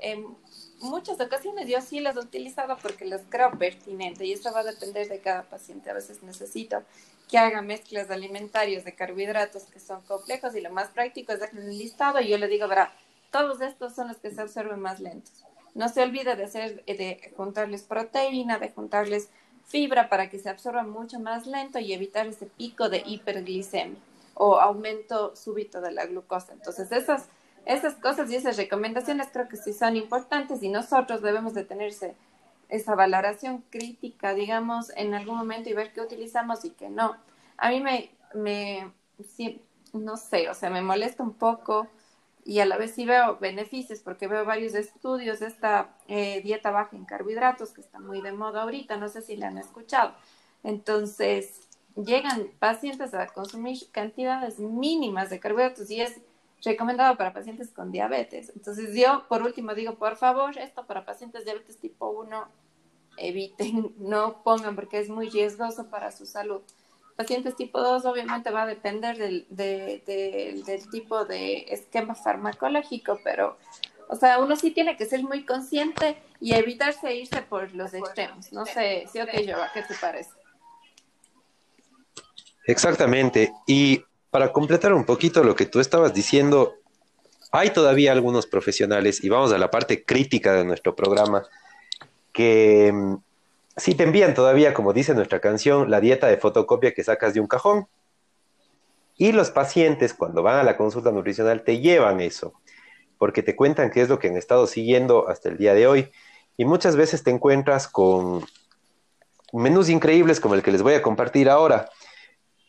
en 0.00 0.36
muchas 0.80 1.20
ocasiones 1.20 1.68
yo 1.68 1.80
sí 1.80 2.00
las 2.00 2.16
he 2.16 2.20
utilizado 2.20 2.76
porque 2.78 3.04
las 3.04 3.22
creo 3.28 3.52
pertinentes 3.52 4.26
y 4.26 4.32
eso 4.32 4.52
va 4.52 4.60
a 4.60 4.64
depender 4.64 5.08
de 5.08 5.20
cada 5.20 5.44
paciente. 5.44 5.90
A 5.90 5.94
veces 5.94 6.22
necesito 6.22 6.82
que 7.28 7.38
haga 7.38 7.62
mezclas 7.62 8.10
alimentarias 8.10 8.84
de 8.84 8.94
carbohidratos 8.94 9.64
que 9.64 9.80
son 9.80 10.02
complejos 10.02 10.54
y 10.54 10.60
lo 10.60 10.70
más 10.70 10.88
práctico 10.88 11.32
es 11.32 11.40
dejar 11.40 11.60
un 11.60 11.70
listado 11.70 12.20
y 12.20 12.28
yo 12.28 12.38
le 12.38 12.48
digo, 12.48 12.68
verá, 12.68 12.92
todos 13.30 13.60
estos 13.60 13.94
son 13.94 14.08
los 14.08 14.18
que 14.18 14.30
se 14.30 14.40
absorben 14.40 14.80
más 14.80 15.00
lentos. 15.00 15.44
No 15.74 15.88
se 15.88 16.02
olvide 16.02 16.36
de 16.36 16.44
hacer, 16.44 16.84
de 16.84 17.32
juntarles 17.36 17.82
proteína, 17.82 18.58
de 18.58 18.70
juntarles 18.70 19.28
fibra 19.66 20.08
para 20.08 20.28
que 20.28 20.38
se 20.38 20.48
absorba 20.48 20.82
mucho 20.82 21.18
más 21.18 21.46
lento 21.46 21.78
y 21.78 21.92
evitar 21.92 22.26
ese 22.26 22.46
pico 22.46 22.88
de 22.88 23.02
hiperglicemia 23.04 23.98
o 24.34 24.60
aumento 24.60 25.34
súbito 25.36 25.80
de 25.80 25.92
la 25.92 26.06
glucosa. 26.06 26.52
Entonces, 26.52 26.90
esas, 26.92 27.28
esas 27.64 27.94
cosas 27.94 28.30
y 28.30 28.36
esas 28.36 28.56
recomendaciones 28.56 29.28
creo 29.32 29.48
que 29.48 29.56
sí 29.56 29.72
son 29.72 29.96
importantes 29.96 30.62
y 30.62 30.68
nosotros 30.68 31.22
debemos 31.22 31.54
de 31.54 31.64
tenerse 31.64 32.14
esa 32.68 32.94
valoración 32.94 33.64
crítica, 33.70 34.34
digamos, 34.34 34.90
en 34.96 35.14
algún 35.14 35.36
momento 35.36 35.70
y 35.70 35.74
ver 35.74 35.92
qué 35.92 36.00
utilizamos 36.00 36.64
y 36.64 36.70
qué 36.70 36.88
no. 36.88 37.16
A 37.56 37.70
mí 37.70 37.80
me, 37.80 38.10
me 38.34 38.90
no 39.92 40.16
sé, 40.16 40.48
o 40.50 40.54
sea, 40.54 40.70
me 40.70 40.82
molesta 40.82 41.22
un 41.22 41.34
poco 41.34 41.86
y 42.44 42.60
a 42.60 42.66
la 42.66 42.76
vez 42.76 42.94
sí 42.94 43.06
veo 43.06 43.38
beneficios 43.38 44.00
porque 44.00 44.28
veo 44.28 44.44
varios 44.44 44.74
estudios 44.74 45.40
de 45.40 45.46
esta 45.46 45.96
eh, 46.08 46.42
dieta 46.42 46.70
baja 46.70 46.94
en 46.94 47.04
carbohidratos 47.04 47.70
que 47.70 47.80
está 47.80 47.98
muy 47.98 48.20
de 48.20 48.32
moda 48.32 48.62
ahorita, 48.62 48.96
no 48.98 49.08
sé 49.08 49.22
si 49.22 49.36
la 49.36 49.48
han 49.48 49.58
escuchado. 49.58 50.14
Entonces, 50.62 51.68
llegan 51.96 52.48
pacientes 52.58 53.14
a 53.14 53.26
consumir 53.28 53.78
cantidades 53.92 54.58
mínimas 54.58 55.30
de 55.30 55.40
carbohidratos 55.40 55.90
y 55.90 56.02
es 56.02 56.20
recomendado 56.62 57.16
para 57.16 57.32
pacientes 57.32 57.70
con 57.70 57.90
diabetes. 57.90 58.52
Entonces, 58.54 58.94
yo 58.94 59.24
por 59.28 59.42
último 59.42 59.74
digo, 59.74 59.94
por 59.94 60.16
favor, 60.16 60.58
esto 60.58 60.86
para 60.86 61.04
pacientes 61.04 61.44
diabetes 61.44 61.78
tipo 61.78 62.10
1, 62.10 62.48
eviten, 63.16 63.94
no 63.98 64.42
pongan 64.42 64.76
porque 64.76 64.98
es 64.98 65.08
muy 65.08 65.30
riesgoso 65.30 65.88
para 65.88 66.10
su 66.12 66.26
salud 66.26 66.62
pacientes 67.16 67.56
tipo 67.56 67.80
2 67.80 68.04
obviamente 68.06 68.50
va 68.50 68.62
a 68.62 68.66
depender 68.66 69.16
del, 69.16 69.46
del 69.48 70.90
tipo 70.90 71.24
de 71.24 71.66
esquema 71.68 72.14
farmacológico, 72.14 73.20
pero, 73.22 73.56
o 74.08 74.16
sea, 74.16 74.38
uno 74.38 74.56
sí 74.56 74.70
tiene 74.70 74.96
que 74.96 75.06
ser 75.06 75.22
muy 75.22 75.44
consciente 75.44 76.16
y 76.40 76.54
evitarse 76.54 77.14
irse 77.14 77.42
por 77.42 77.74
los 77.74 77.94
extremos. 77.94 78.52
No 78.52 78.66
sé, 78.66 79.06
sí, 79.12 79.20
ok, 79.20 79.30
yo, 79.46 79.56
¿qué 79.72 79.82
te 79.82 79.94
parece? 80.00 80.30
Exactamente. 82.66 83.52
Y 83.66 84.02
para 84.30 84.52
completar 84.52 84.92
un 84.92 85.04
poquito 85.04 85.44
lo 85.44 85.54
que 85.54 85.66
tú 85.66 85.80
estabas 85.80 86.12
diciendo, 86.12 86.74
hay 87.52 87.70
todavía 87.70 88.12
algunos 88.12 88.46
profesionales, 88.46 89.22
y 89.22 89.28
vamos 89.28 89.52
a 89.52 89.58
la 89.58 89.70
parte 89.70 90.04
crítica 90.04 90.54
de 90.54 90.64
nuestro 90.64 90.96
programa, 90.96 91.44
que 92.32 92.92
mm, 92.92 93.14
si 93.76 93.94
te 93.94 94.04
envían 94.04 94.34
todavía, 94.34 94.74
como 94.74 94.92
dice 94.92 95.14
nuestra 95.14 95.40
canción, 95.40 95.90
la 95.90 96.00
dieta 96.00 96.26
de 96.26 96.36
fotocopia 96.36 96.94
que 96.94 97.04
sacas 97.04 97.34
de 97.34 97.40
un 97.40 97.46
cajón. 97.46 97.88
Y 99.16 99.32
los 99.32 99.50
pacientes, 99.50 100.14
cuando 100.14 100.42
van 100.42 100.56
a 100.56 100.62
la 100.62 100.76
consulta 100.76 101.10
nutricional, 101.12 101.62
te 101.62 101.80
llevan 101.80 102.20
eso, 102.20 102.54
porque 103.18 103.42
te 103.42 103.54
cuentan 103.56 103.90
qué 103.90 104.02
es 104.02 104.08
lo 104.08 104.18
que 104.18 104.28
han 104.28 104.36
estado 104.36 104.66
siguiendo 104.66 105.28
hasta 105.28 105.48
el 105.48 105.56
día 105.56 105.74
de 105.74 105.86
hoy. 105.86 106.10
Y 106.56 106.64
muchas 106.64 106.96
veces 106.96 107.22
te 107.22 107.30
encuentras 107.30 107.88
con 107.88 108.44
menús 109.52 109.88
increíbles 109.88 110.40
como 110.40 110.54
el 110.54 110.62
que 110.62 110.72
les 110.72 110.82
voy 110.82 110.94
a 110.94 111.02
compartir 111.02 111.48
ahora. 111.48 111.88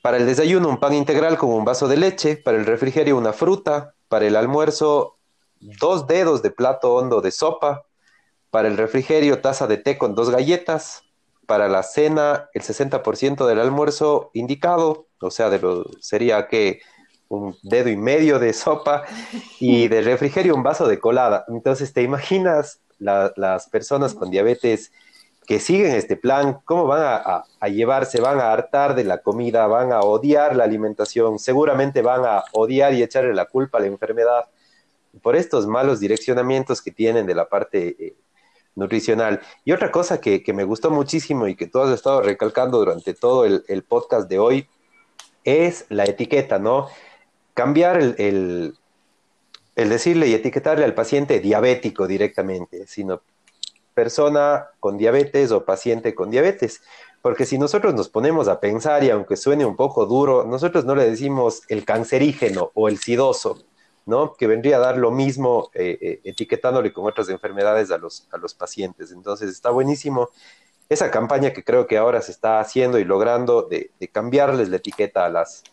Para 0.01 0.17
el 0.17 0.25
desayuno, 0.25 0.69
un 0.69 0.79
pan 0.79 0.93
integral 0.93 1.37
con 1.37 1.49
un 1.49 1.65
vaso 1.65 1.87
de 1.87 1.97
leche. 1.97 2.37
Para 2.37 2.57
el 2.57 2.65
refrigerio, 2.65 3.17
una 3.17 3.33
fruta. 3.33 3.95
Para 4.07 4.25
el 4.25 4.35
almuerzo, 4.35 5.17
dos 5.59 6.05
dedos 6.05 6.43
de 6.43 6.51
plato 6.51 6.93
hondo 6.93 7.21
de 7.21 7.31
sopa. 7.31 7.85
Para 8.55 8.69
el 8.69 8.77
refrigerio, 8.77 9.41
taza 9.41 9.67
de 9.67 9.75
té 9.75 9.97
con 9.97 10.15
dos 10.15 10.29
galletas. 10.29 11.03
Para 11.45 11.67
la 11.67 11.83
cena, 11.83 12.49
el 12.53 12.61
60% 12.61 13.45
del 13.45 13.59
almuerzo 13.59 14.31
indicado, 14.33 15.07
o 15.19 15.29
sea, 15.29 15.49
de 15.49 15.59
lo, 15.59 15.83
sería 15.99 16.47
que 16.47 16.79
un 17.27 17.57
dedo 17.63 17.89
y 17.89 17.97
medio 17.97 18.39
de 18.39 18.53
sopa 18.53 19.03
y 19.59 19.87
de 19.89 20.01
refrigerio 20.01 20.55
un 20.55 20.63
vaso 20.63 20.87
de 20.87 20.99
colada. 20.99 21.43
Entonces, 21.49 21.91
¿te 21.91 22.01
imaginas 22.01 22.79
las 22.97 23.67
personas 23.67 24.13
con 24.13 24.31
diabetes 24.31 24.93
que 25.45 25.59
siguen 25.59 25.93
este 25.93 26.15
plan? 26.15 26.61
¿Cómo 26.63 26.87
van 26.87 27.03
a, 27.03 27.43
a, 27.59 27.67
llevarse? 27.67 28.21
Van 28.21 28.39
a 28.39 28.53
hartar 28.53 28.95
de 28.95 29.03
la 29.03 29.17
comida, 29.17 29.67
van 29.67 29.91
a 29.91 29.99
odiar 29.99 30.55
la 30.55 30.63
alimentación, 30.63 31.39
seguramente 31.39 32.01
van 32.01 32.23
a 32.23 32.45
odiar 32.53 32.93
y 32.93 33.03
echarle 33.03 33.33
la 33.33 33.47
culpa 33.47 33.79
a 33.79 33.81
la 33.81 33.87
enfermedad 33.87 34.45
por 35.21 35.35
estos 35.35 35.67
malos 35.67 35.99
direccionamientos 35.99 36.81
que 36.81 36.91
tienen 36.91 37.25
de 37.25 37.35
la 37.35 37.49
parte 37.49 37.95
eh, 37.99 38.15
nutricional. 38.75 39.41
Y 39.63 39.71
otra 39.71 39.91
cosa 39.91 40.21
que, 40.21 40.43
me 40.53 40.63
gustó 40.63 40.91
muchísimo 40.91 41.47
y 41.47 41.55
que 41.55 41.67
tú 41.67 41.79
has 41.79 41.93
estado 41.93 42.21
recalcando 42.21 42.77
durante 42.77 43.13
todo 43.13 43.45
el, 43.45 43.83
podcast 43.83 44.29
de 44.29 44.39
hoy 44.39 44.67
es 45.43 45.85
la 45.89 46.05
etiqueta, 46.05 46.59
¿no? 46.59 46.87
Cambiar 47.53 47.97
el, 47.97 48.75
el, 49.75 49.89
decirle 49.89 50.27
y 50.27 50.33
etiquetarle 50.33 50.85
al 50.85 50.93
paciente 50.93 51.39
diabético 51.39 52.07
directamente, 52.07 52.85
sino 52.87 53.21
persona 53.93 54.67
con 54.79 54.97
diabetes 54.97 55.51
o 55.51 55.65
paciente 55.65 56.13
con 56.13 56.29
diabetes. 56.29 56.81
Porque 57.21 57.45
si 57.45 57.57
nosotros 57.57 57.93
nos 57.95 58.09
ponemos 58.09 58.47
a 58.47 58.59
pensar, 58.59 59.03
y 59.03 59.09
aunque 59.09 59.37
suene 59.37 59.65
un 59.65 59.75
poco 59.75 60.05
duro, 60.05 60.45
nosotros 60.45 60.85
no 60.85 60.95
le 60.95 61.09
decimos 61.09 61.63
el 61.69 61.83
cancerígeno 61.85 62.71
o 62.75 62.87
el 62.87 62.99
sidoso, 62.99 63.63
¿no? 64.05 64.33
Que 64.35 64.47
vendría 64.47 64.77
a 64.77 64.79
dar 64.79 64.97
lo 64.97 65.11
mismo 65.11 65.69
eh, 65.73 65.97
eh, 66.01 66.21
etiquetándole 66.23 66.93
con 66.93 67.05
otras 67.05 67.29
enfermedades 67.29 67.91
a 67.91 67.97
los, 67.97 68.27
a 68.31 68.37
los 68.37 68.53
pacientes. 68.53 69.11
Entonces 69.11 69.49
está 69.49 69.71
buenísimo 69.71 70.29
esa 70.89 71.09
campaña 71.09 71.51
que 71.51 71.63
creo 71.63 71.87
que 71.87 71.97
ahora 71.97 72.21
se 72.21 72.31
está 72.31 72.59
haciendo 72.59 72.99
y 72.99 73.03
logrando 73.03 73.63
de, 73.63 73.91
cambiarles 74.11 74.69
la 74.69 74.77
etiqueta 74.77 75.25
a 75.25 75.29
las, 75.29 75.63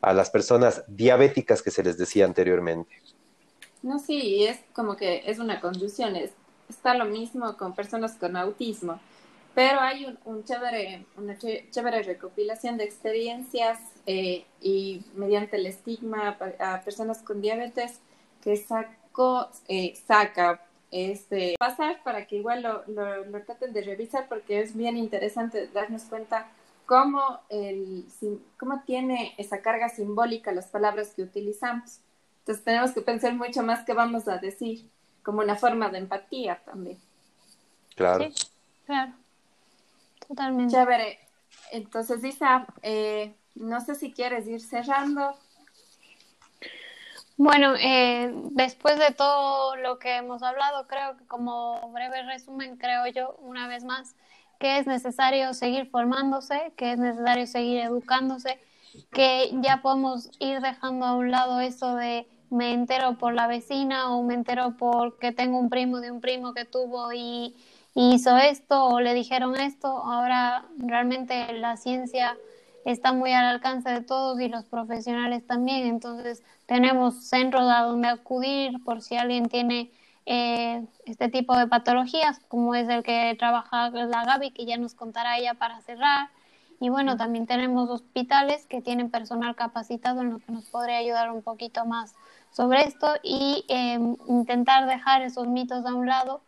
a 0.00 0.12
las 0.12 0.30
personas 0.30 0.84
diabéticas 0.88 1.62
que 1.62 1.70
se 1.70 1.82
les 1.82 1.96
decía 1.96 2.26
anteriormente. 2.26 3.00
No, 3.82 3.98
sí, 3.98 4.44
es 4.44 4.60
como 4.74 4.96
que 4.96 5.22
es 5.26 5.38
una 5.38 5.60
conducción, 5.60 6.14
está 6.68 6.94
lo 6.94 7.06
mismo 7.06 7.56
con 7.56 7.74
personas 7.74 8.12
con 8.16 8.36
autismo 8.36 9.00
pero 9.54 9.80
hay 9.80 10.16
un, 10.24 10.44
chévere, 10.44 11.04
una 11.16 11.36
chévere 11.38 12.02
recopilación 12.02 12.76
de 12.78 12.84
experiencias 12.84 13.78
eh, 14.06 14.44
y 14.60 15.04
mediante 15.14 15.56
el 15.56 15.66
estigma 15.66 16.38
a 16.58 16.80
personas 16.80 17.22
con 17.22 17.42
diabetes 17.42 18.00
que 18.42 18.56
sacó, 18.56 19.48
eh, 19.68 19.94
saca 20.06 20.64
este 20.90 21.54
pasar 21.58 22.02
para 22.02 22.26
que 22.26 22.36
igual 22.36 22.62
lo, 22.62 22.84
lo, 22.86 23.42
traten 23.44 23.72
de 23.72 23.82
revisar 23.82 24.28
porque 24.28 24.60
es 24.60 24.76
bien 24.76 24.96
interesante 24.96 25.68
darnos 25.68 26.02
cuenta 26.02 26.48
cómo, 26.86 27.40
el, 27.48 28.04
cómo 28.58 28.82
tiene 28.84 29.34
esa 29.38 29.62
carga 29.62 29.88
simbólica 29.88 30.52
las 30.52 30.66
palabras 30.66 31.14
que 31.14 31.22
utilizamos. 31.22 32.00
Entonces 32.40 32.64
tenemos 32.64 32.90
que 32.92 33.00
pensar 33.00 33.34
mucho 33.34 33.62
más 33.62 33.84
que 33.84 33.94
vamos 33.94 34.28
a 34.28 34.38
decir, 34.38 34.90
como 35.22 35.40
una 35.40 35.56
forma 35.56 35.88
de 35.88 35.98
empatía 35.98 36.60
también. 36.64 36.98
Claro. 37.94 38.24
Sí, 38.24 38.46
claro. 38.84 39.12
Totalmente. 40.28 40.74
Chévere. 40.74 41.18
Entonces, 41.70 42.24
Isa, 42.24 42.66
eh, 42.82 43.34
no 43.54 43.80
sé 43.80 43.94
si 43.94 44.12
quieres 44.12 44.46
ir 44.46 44.60
cerrando. 44.60 45.34
Bueno, 47.36 47.74
eh, 47.76 48.30
después 48.50 48.98
de 48.98 49.12
todo 49.12 49.76
lo 49.76 49.98
que 49.98 50.16
hemos 50.16 50.42
hablado, 50.42 50.86
creo 50.86 51.16
que 51.16 51.26
como 51.26 51.90
breve 51.92 52.22
resumen, 52.22 52.76
creo 52.76 53.06
yo, 53.08 53.36
una 53.40 53.66
vez 53.66 53.84
más, 53.84 54.14
que 54.60 54.78
es 54.78 54.86
necesario 54.86 55.54
seguir 55.54 55.90
formándose, 55.90 56.72
que 56.76 56.92
es 56.92 56.98
necesario 56.98 57.46
seguir 57.46 57.80
educándose, 57.80 58.60
que 59.10 59.50
ya 59.60 59.82
podemos 59.82 60.30
ir 60.38 60.60
dejando 60.60 61.06
a 61.06 61.16
un 61.16 61.30
lado 61.30 61.60
eso 61.60 61.96
de 61.96 62.28
me 62.50 62.74
entero 62.74 63.16
por 63.16 63.32
la 63.32 63.46
vecina 63.46 64.14
o 64.14 64.22
me 64.22 64.34
entero 64.34 64.76
porque 64.78 65.32
tengo 65.32 65.58
un 65.58 65.70
primo 65.70 66.00
de 66.00 66.10
un 66.10 66.20
primo 66.20 66.52
que 66.52 66.66
tuvo 66.66 67.12
y 67.12 67.56
hizo 67.94 68.36
esto 68.36 68.86
o 68.86 69.00
le 69.00 69.14
dijeron 69.14 69.56
esto. 69.56 69.88
Ahora 69.88 70.66
realmente 70.78 71.52
la 71.54 71.76
ciencia 71.76 72.36
está 72.84 73.12
muy 73.12 73.32
al 73.32 73.46
alcance 73.46 73.90
de 73.90 74.02
todos 74.02 74.40
y 74.40 74.48
los 74.48 74.64
profesionales 74.64 75.46
también. 75.46 75.86
Entonces 75.86 76.42
tenemos 76.66 77.24
centros 77.24 77.70
a 77.70 77.82
donde 77.82 78.08
acudir 78.08 78.82
por 78.84 79.02
si 79.02 79.16
alguien 79.16 79.48
tiene 79.48 79.90
eh, 80.26 80.84
este 81.04 81.28
tipo 81.28 81.56
de 81.56 81.66
patologías, 81.66 82.40
como 82.48 82.74
es 82.74 82.88
el 82.88 83.02
que 83.02 83.34
trabaja 83.38 83.90
la 83.90 84.24
Gaby, 84.24 84.52
que 84.52 84.64
ya 84.64 84.76
nos 84.76 84.94
contará 84.94 85.38
ella 85.38 85.54
para 85.54 85.80
cerrar. 85.80 86.30
Y 86.80 86.88
bueno, 86.88 87.16
también 87.16 87.46
tenemos 87.46 87.88
hospitales 87.90 88.66
que 88.66 88.80
tienen 88.82 89.10
personal 89.10 89.54
capacitado 89.54 90.20
en 90.20 90.30
lo 90.30 90.38
que 90.40 90.50
nos 90.50 90.64
podría 90.64 90.96
ayudar 90.96 91.30
un 91.30 91.42
poquito 91.42 91.84
más 91.84 92.14
sobre 92.50 92.82
esto 92.82 93.06
y 93.22 93.64
eh, 93.68 93.98
intentar 94.28 94.86
dejar 94.86 95.22
esos 95.22 95.46
mitos 95.46 95.86
a 95.86 95.94
un 95.94 96.06
lado 96.06 96.42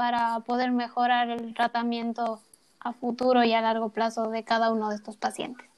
para 0.00 0.40
poder 0.46 0.70
mejorar 0.70 1.28
el 1.28 1.52
tratamiento 1.52 2.40
a 2.78 2.94
futuro 2.94 3.44
y 3.44 3.52
a 3.52 3.60
largo 3.60 3.90
plazo 3.90 4.30
de 4.30 4.44
cada 4.44 4.72
uno 4.72 4.88
de 4.88 4.96
estos 4.96 5.18
pacientes. 5.18 5.68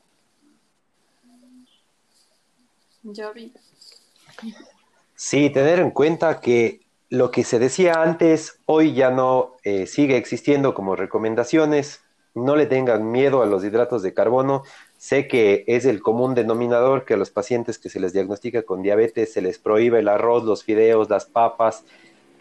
Sí, 5.16 5.50
tener 5.50 5.80
en 5.80 5.90
cuenta 5.90 6.40
que 6.40 6.82
lo 7.08 7.32
que 7.32 7.42
se 7.42 7.58
decía 7.58 7.94
antes 7.94 8.60
hoy 8.66 8.94
ya 8.94 9.10
no 9.10 9.56
eh, 9.64 9.88
sigue 9.88 10.16
existiendo 10.16 10.72
como 10.72 10.94
recomendaciones. 10.94 12.04
No 12.36 12.54
le 12.54 12.66
tengan 12.66 13.10
miedo 13.10 13.42
a 13.42 13.46
los 13.46 13.64
hidratos 13.64 14.04
de 14.04 14.14
carbono. 14.14 14.62
Sé 14.98 15.26
que 15.26 15.64
es 15.66 15.84
el 15.84 16.00
común 16.00 16.36
denominador 16.36 17.04
que 17.04 17.14
a 17.14 17.16
los 17.16 17.30
pacientes 17.30 17.76
que 17.76 17.88
se 17.88 17.98
les 17.98 18.12
diagnostica 18.12 18.62
con 18.62 18.82
diabetes 18.82 19.32
se 19.32 19.42
les 19.42 19.58
prohíbe 19.58 19.98
el 19.98 20.06
arroz, 20.06 20.44
los 20.44 20.62
fideos, 20.62 21.10
las 21.10 21.24
papas, 21.24 21.84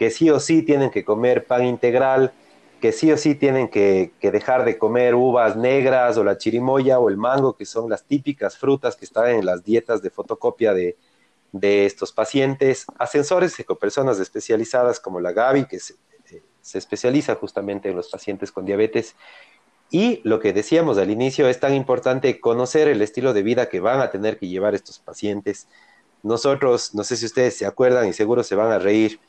que 0.01 0.09
sí 0.09 0.31
o 0.31 0.39
sí 0.39 0.63
tienen 0.63 0.89
que 0.89 1.05
comer 1.05 1.45
pan 1.45 1.63
integral, 1.63 2.33
que 2.81 2.91
sí 2.91 3.11
o 3.11 3.17
sí 3.17 3.35
tienen 3.35 3.67
que, 3.67 4.13
dejar 4.19 4.65
de 4.65 4.79
comer 4.79 5.13
uvas 5.13 5.55
negras 5.55 6.17
o 6.17 6.23
la 6.23 6.39
chirimoya 6.39 6.97
o 6.97 7.07
el 7.07 7.17
mango, 7.17 7.55
que 7.55 7.67
son 7.67 7.87
las 7.87 8.05
típicas 8.05 8.57
frutas 8.57 8.95
que 8.95 9.05
están 9.05 9.27
en 9.27 9.45
las 9.45 9.63
dietas 9.63 10.01
de 10.01 10.09
fotocopia 10.09 10.73
de, 10.73 10.97
estos 11.85 12.11
pacientes, 12.13 12.87
ascensores 12.97 13.55
con 13.63 13.77
personas 13.77 14.19
especializadas 14.19 14.99
como 14.99 15.19
la 15.19 15.33
Gaby, 15.33 15.65
que 15.65 15.77
se 15.79 16.77
especializa 16.79 17.35
justamente 17.35 17.87
en 17.87 17.95
los 17.95 18.09
pacientes 18.09 18.51
con 18.51 18.65
diabetes. 18.65 19.15
Y 19.91 20.21
lo 20.23 20.39
que 20.39 20.51
decíamos 20.51 20.97
al 20.97 21.11
inicio, 21.11 21.47
es 21.47 21.59
tan 21.59 21.75
importante 21.75 22.39
conocer 22.39 22.87
el 22.87 23.03
estilo 23.03 23.33
de 23.33 23.43
vida 23.43 23.69
que 23.69 23.79
van 23.79 23.99
a 23.99 24.09
tener 24.09 24.39
que 24.39 24.47
llevar 24.47 24.73
estos 24.73 24.97
pacientes. 24.97 25.67
Nosotros, 26.23 26.93
no 26.93 27.03
sé 27.03 27.17
si 27.17 27.25
ustedes 27.25 27.55
se 27.55 27.65
acuerdan 27.65 28.07
y 28.07 28.13
seguro 28.13 28.43
se 28.43 28.55
van 28.55 28.71
a 28.71 28.79
reír, 28.79 29.19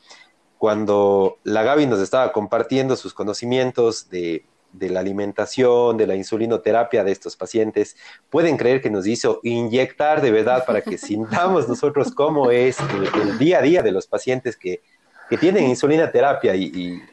cuando 0.63 1.39
la 1.43 1.61
Gaby 1.61 1.87
nos 1.87 1.99
estaba 1.99 2.31
compartiendo 2.31 2.95
sus 2.95 3.13
conocimientos 3.13 4.09
de, 4.09 4.45
de 4.71 4.89
la 4.89 5.01
alimentación, 5.01 5.97
de 5.97 6.07
la 6.07 6.15
insulinoterapia 6.15 7.03
de 7.03 7.11
estos 7.11 7.35
pacientes, 7.35 7.97
pueden 8.29 8.55
creer 8.55 8.81
que 8.81 8.89
nos 8.89 9.05
hizo 9.05 9.41
inyectar 9.43 10.21
de 10.21 10.31
verdad 10.31 10.63
para 10.65 10.79
que 10.79 10.97
sintamos 11.09 11.67
nosotros 11.67 12.13
cómo 12.15 12.49
es 12.49 12.77
el, 12.79 13.37
día 13.37 13.59
a 13.59 13.61
día 13.61 13.83
de 13.83 13.91
los 13.91 14.07
pacientes 14.07 14.55
que, 14.55 14.81
que 15.29 15.37
tienen 15.37 15.67
insulinoterapia 15.67 16.55
y, 16.55 16.71
y, 16.73 17.03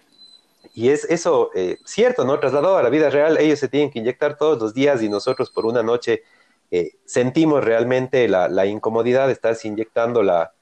y 0.73 0.91
es 0.91 1.03
eso 1.11 1.51
eh, 1.57 1.79
cierto, 1.85 2.25
¿no? 2.25 2.39
Trasladado 2.39 2.77
a 2.77 2.85
la 2.85 2.89
vida 2.89 3.11
real, 3.11 3.37
ellos 3.37 3.59
se 3.59 3.67
tienen 3.67 3.91
que 3.91 3.99
inyectar 3.99 4.37
todos 4.37 4.63
los 4.63 4.75
días 4.75 5.03
y 5.03 5.09
nosotros 5.09 5.51
por 5.51 5.67
una 5.67 5.83
noche 5.83 6.23
eh, 6.71 6.93
sentimos 7.05 7.65
realmente 7.65 8.29
la, 8.29 8.47
la, 8.47 8.67
incomodidad 8.67 9.27
de 9.27 9.33
estarse 9.33 9.67
inyectando 9.67 10.23
la, 10.23 10.53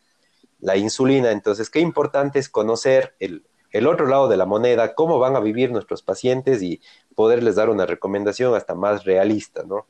la 0.60 0.76
insulina. 0.76 1.30
Entonces, 1.30 1.70
qué 1.70 1.80
importante 1.80 2.38
es 2.38 2.48
conocer 2.48 3.14
el, 3.20 3.44
el 3.70 3.86
otro 3.86 4.06
lado 4.06 4.28
de 4.28 4.36
la 4.36 4.46
moneda, 4.46 4.94
cómo 4.94 5.18
van 5.18 5.36
a 5.36 5.40
vivir 5.40 5.70
nuestros 5.70 6.02
pacientes 6.02 6.62
y 6.62 6.80
poderles 7.14 7.56
dar 7.56 7.70
una 7.70 7.86
recomendación 7.86 8.54
hasta 8.54 8.74
más 8.74 9.04
realista, 9.04 9.62
¿no? 9.64 9.86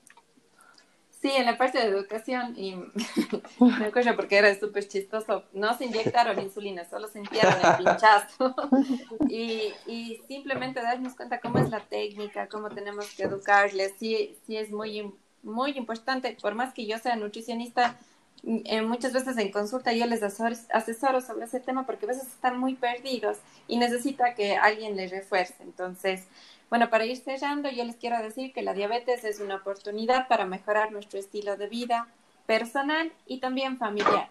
Sí, 1.20 1.32
en 1.32 1.46
la 1.46 1.58
parte 1.58 1.78
de 1.78 1.86
educación, 1.86 2.54
y 2.56 2.76
me 3.60 3.86
acuerdo 3.86 4.14
porque 4.14 4.36
era 4.36 4.54
súper 4.54 4.86
chistoso, 4.86 5.44
no 5.52 5.76
se 5.76 5.86
inyectaron 5.86 6.38
insulina, 6.38 6.88
solo 6.88 7.08
sintieron 7.08 7.54
el 7.54 7.84
pinchazo. 7.84 8.54
y, 9.28 9.72
y, 9.88 10.22
simplemente 10.28 10.80
darnos 10.80 11.16
cuenta 11.16 11.40
cómo 11.40 11.58
es 11.58 11.70
la 11.70 11.80
técnica, 11.80 12.48
cómo 12.48 12.68
tenemos 12.68 13.12
que 13.16 13.24
educarles, 13.24 13.94
sí, 13.98 14.38
sí 14.46 14.56
es 14.56 14.70
muy, 14.70 15.12
muy 15.42 15.72
importante, 15.72 16.36
por 16.40 16.54
más 16.54 16.72
que 16.72 16.86
yo 16.86 16.98
sea 16.98 17.16
nutricionista, 17.16 17.98
eh, 18.44 18.82
muchas 18.82 19.12
veces 19.12 19.36
en 19.38 19.50
consulta 19.50 19.92
yo 19.92 20.06
les 20.06 20.22
asesoro 20.22 21.20
sobre 21.20 21.44
ese 21.44 21.60
tema 21.60 21.86
porque 21.86 22.06
a 22.06 22.08
veces 22.08 22.26
están 22.28 22.58
muy 22.58 22.74
perdidos 22.74 23.38
y 23.66 23.78
necesita 23.78 24.34
que 24.34 24.56
alguien 24.56 24.96
les 24.96 25.10
refuerce. 25.10 25.62
Entonces, 25.62 26.24
bueno, 26.70 26.90
para 26.90 27.06
ir 27.06 27.16
cerrando, 27.16 27.70
yo 27.70 27.84
les 27.84 27.96
quiero 27.96 28.22
decir 28.22 28.52
que 28.52 28.62
la 28.62 28.74
diabetes 28.74 29.24
es 29.24 29.40
una 29.40 29.56
oportunidad 29.56 30.28
para 30.28 30.44
mejorar 30.44 30.92
nuestro 30.92 31.18
estilo 31.18 31.56
de 31.56 31.68
vida 31.68 32.08
personal 32.46 33.12
y 33.26 33.40
también 33.40 33.78
familiar. 33.78 34.28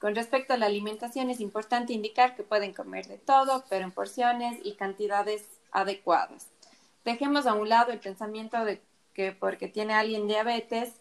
Con 0.00 0.14
respecto 0.14 0.52
a 0.52 0.56
la 0.56 0.66
alimentación, 0.66 1.30
es 1.30 1.40
importante 1.40 1.92
indicar 1.92 2.36
que 2.36 2.42
pueden 2.42 2.74
comer 2.74 3.06
de 3.06 3.18
todo, 3.18 3.64
pero 3.70 3.84
en 3.84 3.92
porciones 3.92 4.58
y 4.62 4.74
cantidades 4.74 5.44
adecuadas. 5.72 6.48
Dejemos 7.04 7.46
a 7.46 7.54
un 7.54 7.68
lado 7.68 7.92
el 7.92 8.00
pensamiento 8.00 8.64
de 8.64 8.82
que 9.14 9.32
porque 9.32 9.68
tiene 9.68 9.94
alguien 9.94 10.26
diabetes, 10.26 10.92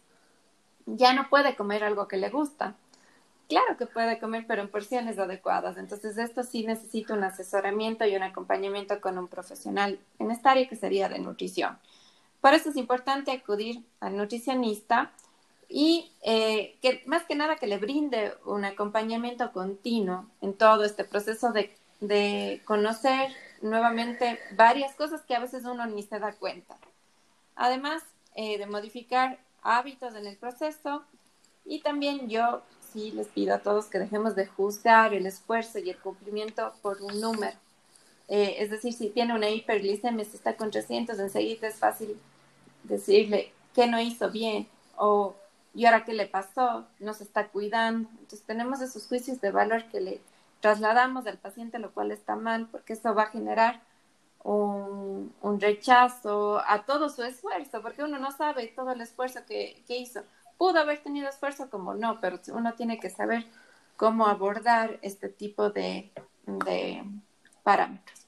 ya 0.85 1.13
no 1.13 1.29
puede 1.29 1.55
comer 1.55 1.83
algo 1.83 2.07
que 2.07 2.17
le 2.17 2.29
gusta. 2.29 2.75
Claro 3.47 3.77
que 3.77 3.85
puede 3.85 4.19
comer, 4.19 4.45
pero 4.47 4.61
en 4.61 4.69
porciones 4.69 5.19
adecuadas. 5.19 5.77
Entonces, 5.77 6.17
esto 6.17 6.43
sí 6.43 6.65
necesita 6.65 7.13
un 7.13 7.23
asesoramiento 7.23 8.05
y 8.05 8.15
un 8.15 8.23
acompañamiento 8.23 8.99
con 9.01 9.17
un 9.17 9.27
profesional 9.27 9.99
en 10.17 10.31
esta 10.31 10.51
área 10.51 10.67
que 10.67 10.75
sería 10.75 11.09
de 11.09 11.19
nutrición. 11.19 11.77
Por 12.41 12.53
eso 12.53 12.69
es 12.69 12.75
importante 12.75 13.31
acudir 13.31 13.83
al 13.99 14.17
nutricionista 14.17 15.11
y 15.69 16.11
eh, 16.23 16.77
que 16.81 17.03
más 17.05 17.23
que 17.23 17.35
nada 17.35 17.55
que 17.55 17.67
le 17.67 17.77
brinde 17.77 18.33
un 18.45 18.65
acompañamiento 18.65 19.51
continuo 19.51 20.25
en 20.41 20.53
todo 20.53 20.83
este 20.83 21.03
proceso 21.03 21.51
de, 21.51 21.75
de 22.01 22.61
conocer 22.65 23.31
nuevamente 23.61 24.39
varias 24.55 24.95
cosas 24.95 25.21
que 25.23 25.35
a 25.35 25.39
veces 25.39 25.65
uno 25.65 25.85
ni 25.87 26.03
se 26.03 26.19
da 26.19 26.33
cuenta. 26.33 26.77
Además 27.55 28.03
eh, 28.35 28.57
de 28.57 28.65
modificar 28.65 29.39
hábitos 29.65 30.15
en 30.15 30.27
el 30.27 30.37
proceso. 30.37 31.03
Y 31.65 31.81
también 31.81 32.29
yo 32.29 32.61
sí 32.93 33.11
les 33.11 33.27
pido 33.27 33.55
a 33.55 33.59
todos 33.59 33.87
que 33.87 33.99
dejemos 33.99 34.35
de 34.35 34.45
juzgar 34.45 35.13
el 35.13 35.25
esfuerzo 35.25 35.79
y 35.79 35.89
el 35.89 35.97
cumplimiento 35.97 36.73
por 36.81 37.01
un 37.01 37.19
número. 37.19 37.57
Eh, 38.27 38.55
es 38.59 38.69
decir, 38.71 38.93
si 38.93 39.09
tiene 39.09 39.35
una 39.35 39.49
hiperglicemia, 39.49 40.25
si 40.25 40.37
está 40.37 40.55
con 40.55 40.71
300, 40.71 41.19
enseguida 41.19 41.67
es 41.67 41.75
fácil 41.75 42.19
decirle 42.83 43.51
que 43.73 43.87
no 43.87 43.99
hizo 43.99 44.31
bien 44.31 44.67
o 44.95 45.35
y 45.75 45.85
ahora 45.85 46.05
qué 46.05 46.13
le 46.13 46.25
pasó, 46.25 46.85
no 46.99 47.11
está 47.11 47.49
cuidando. 47.49 48.07
Entonces 48.11 48.43
tenemos 48.43 48.79
esos 48.79 49.07
juicios 49.07 49.41
de 49.41 49.51
valor 49.51 49.83
que 49.89 49.99
le 49.99 50.21
trasladamos 50.61 51.27
al 51.27 51.37
paciente, 51.37 51.79
lo 51.79 51.91
cual 51.91 52.11
está 52.11 52.37
mal, 52.37 52.67
porque 52.71 52.93
eso 52.93 53.13
va 53.13 53.23
a 53.23 53.31
generar 53.31 53.81
un, 54.45 55.59
rechazo 55.59 56.61
a 56.67 56.85
todo 56.85 57.09
su 57.09 57.23
esfuerzo, 57.23 57.81
porque 57.81 58.03
uno 58.03 58.19
no 58.19 58.31
sabe 58.31 58.67
todo 58.67 58.91
el 58.91 59.01
esfuerzo 59.01 59.39
que, 59.47 59.83
que, 59.87 59.97
hizo. 59.97 60.21
Pudo 60.57 60.79
haber 60.79 61.01
tenido 61.01 61.27
esfuerzo 61.27 61.69
como 61.69 61.95
no, 61.95 62.19
pero 62.21 62.39
uno 62.53 62.73
tiene 62.73 62.99
que 62.99 63.09
saber 63.09 63.45
cómo 63.97 64.27
abordar 64.27 64.99
este 65.01 65.29
tipo 65.29 65.69
de, 65.69 66.11
de 66.45 67.03
parámetros. 67.63 68.27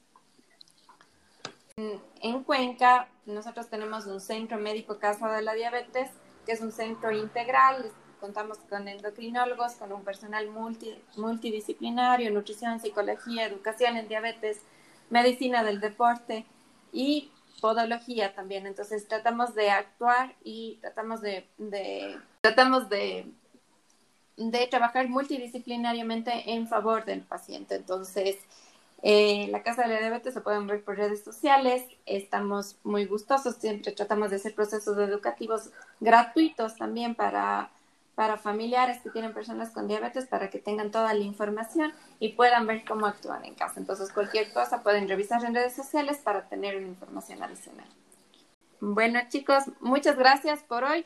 En, 1.76 2.02
en 2.22 2.44
Cuenca, 2.44 3.08
nosotros 3.26 3.68
tenemos 3.70 4.08
un 4.08 4.20
centro 4.20 4.58
médico 4.58 4.98
Casa 5.00 5.32
de 5.32 5.42
la 5.44 5.54
Diabetes, 5.54 6.10
que 6.46 6.54
es 6.54 6.62
un 6.62 6.72
centro 6.72 7.12
integral. 7.12 7.92
Contamos 8.20 8.58
con 8.70 8.88
endocrinólogos, 8.88 9.74
con 9.74 9.92
un 9.92 10.04
personal 10.04 10.50
multi, 10.50 11.00
multidisciplinario, 11.18 12.32
nutrición, 12.32 12.80
psicología, 12.80 13.46
educación 13.46 13.98
en 13.98 14.08
diabetes, 14.08 14.60
medicina 15.10 15.64
del 15.64 15.80
deporte 15.80 16.46
y 16.92 17.32
podología 17.62 18.34
también. 18.34 18.68
Entonces 18.68 19.08
tratamos 19.08 19.56
de 19.56 19.70
actuar 19.70 20.36
y 20.44 20.78
tratamos 20.82 21.22
de, 21.22 21.48
tratamos 22.42 22.90
de, 22.90 23.32
de, 24.38 24.68
trabajar 24.68 25.08
multidisciplinariamente 25.10 26.54
en 26.54 26.68
favor 26.68 27.06
del 27.06 27.22
paciente. 27.22 27.76
Entonces, 27.76 28.38
eh, 29.04 29.48
la 29.52 29.64
Casa 29.64 29.84
de 29.84 29.90
la 29.90 30.00
Diabetes 30.00 30.34
se 30.34 30.42
pueden 30.42 30.68
ver 30.68 30.84
por 30.84 30.98
redes 30.98 31.24
sociales. 31.24 31.84
Estamos 32.06 32.78
muy 32.84 33.06
gustosos, 33.06 33.56
siempre 33.56 33.92
tratamos 33.92 34.30
de 34.30 34.38
hacer 34.38 34.56
procesos 34.56 34.98
educativos 34.98 35.72
gratuitos 36.00 36.76
también 36.76 37.16
para 37.16 37.72
para 38.18 38.36
familiares 38.36 39.00
que 39.04 39.12
tienen 39.12 39.32
personas 39.32 39.70
con 39.70 39.88
diabetes 39.88 40.26
para 40.26 40.50
que 40.50 40.58
tengan 40.58 40.90
toda 40.90 41.14
la 41.14 41.24
información 41.24 41.94
y 42.18 42.30
puedan 42.30 42.66
ver 42.66 42.84
cómo 42.84 43.06
actúan 43.06 43.46
en 43.46 43.54
casa. 43.54 43.76
Entonces, 43.78 44.12
cualquier 44.12 44.52
cosa 44.52 44.82
pueden 44.82 45.08
revisar 45.08 45.46
en 45.46 45.54
redes 45.54 45.76
sociales 45.76 46.18
para 46.18 46.50
tener 46.50 46.78
una 46.78 46.88
información 46.88 47.44
adicional. 47.44 47.86
Bueno, 48.80 49.20
chicos, 49.30 49.66
muchas 49.82 50.18
gracias 50.18 50.64
por 50.64 50.84
hoy. 50.84 51.06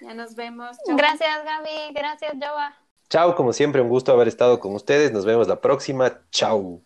Ya 0.00 0.12
nos 0.12 0.34
vemos. 0.34 0.76
Chau. 0.84 0.96
Gracias, 0.96 1.44
Gaby. 1.44 1.94
Gracias, 1.94 2.32
Joa. 2.34 2.76
Chao, 3.08 3.36
como 3.36 3.52
siempre, 3.52 3.80
un 3.80 3.88
gusto 3.88 4.10
haber 4.10 4.26
estado 4.26 4.58
con 4.58 4.74
ustedes. 4.74 5.12
Nos 5.12 5.24
vemos 5.24 5.46
la 5.46 5.60
próxima. 5.60 6.20
Chao. 6.32 6.80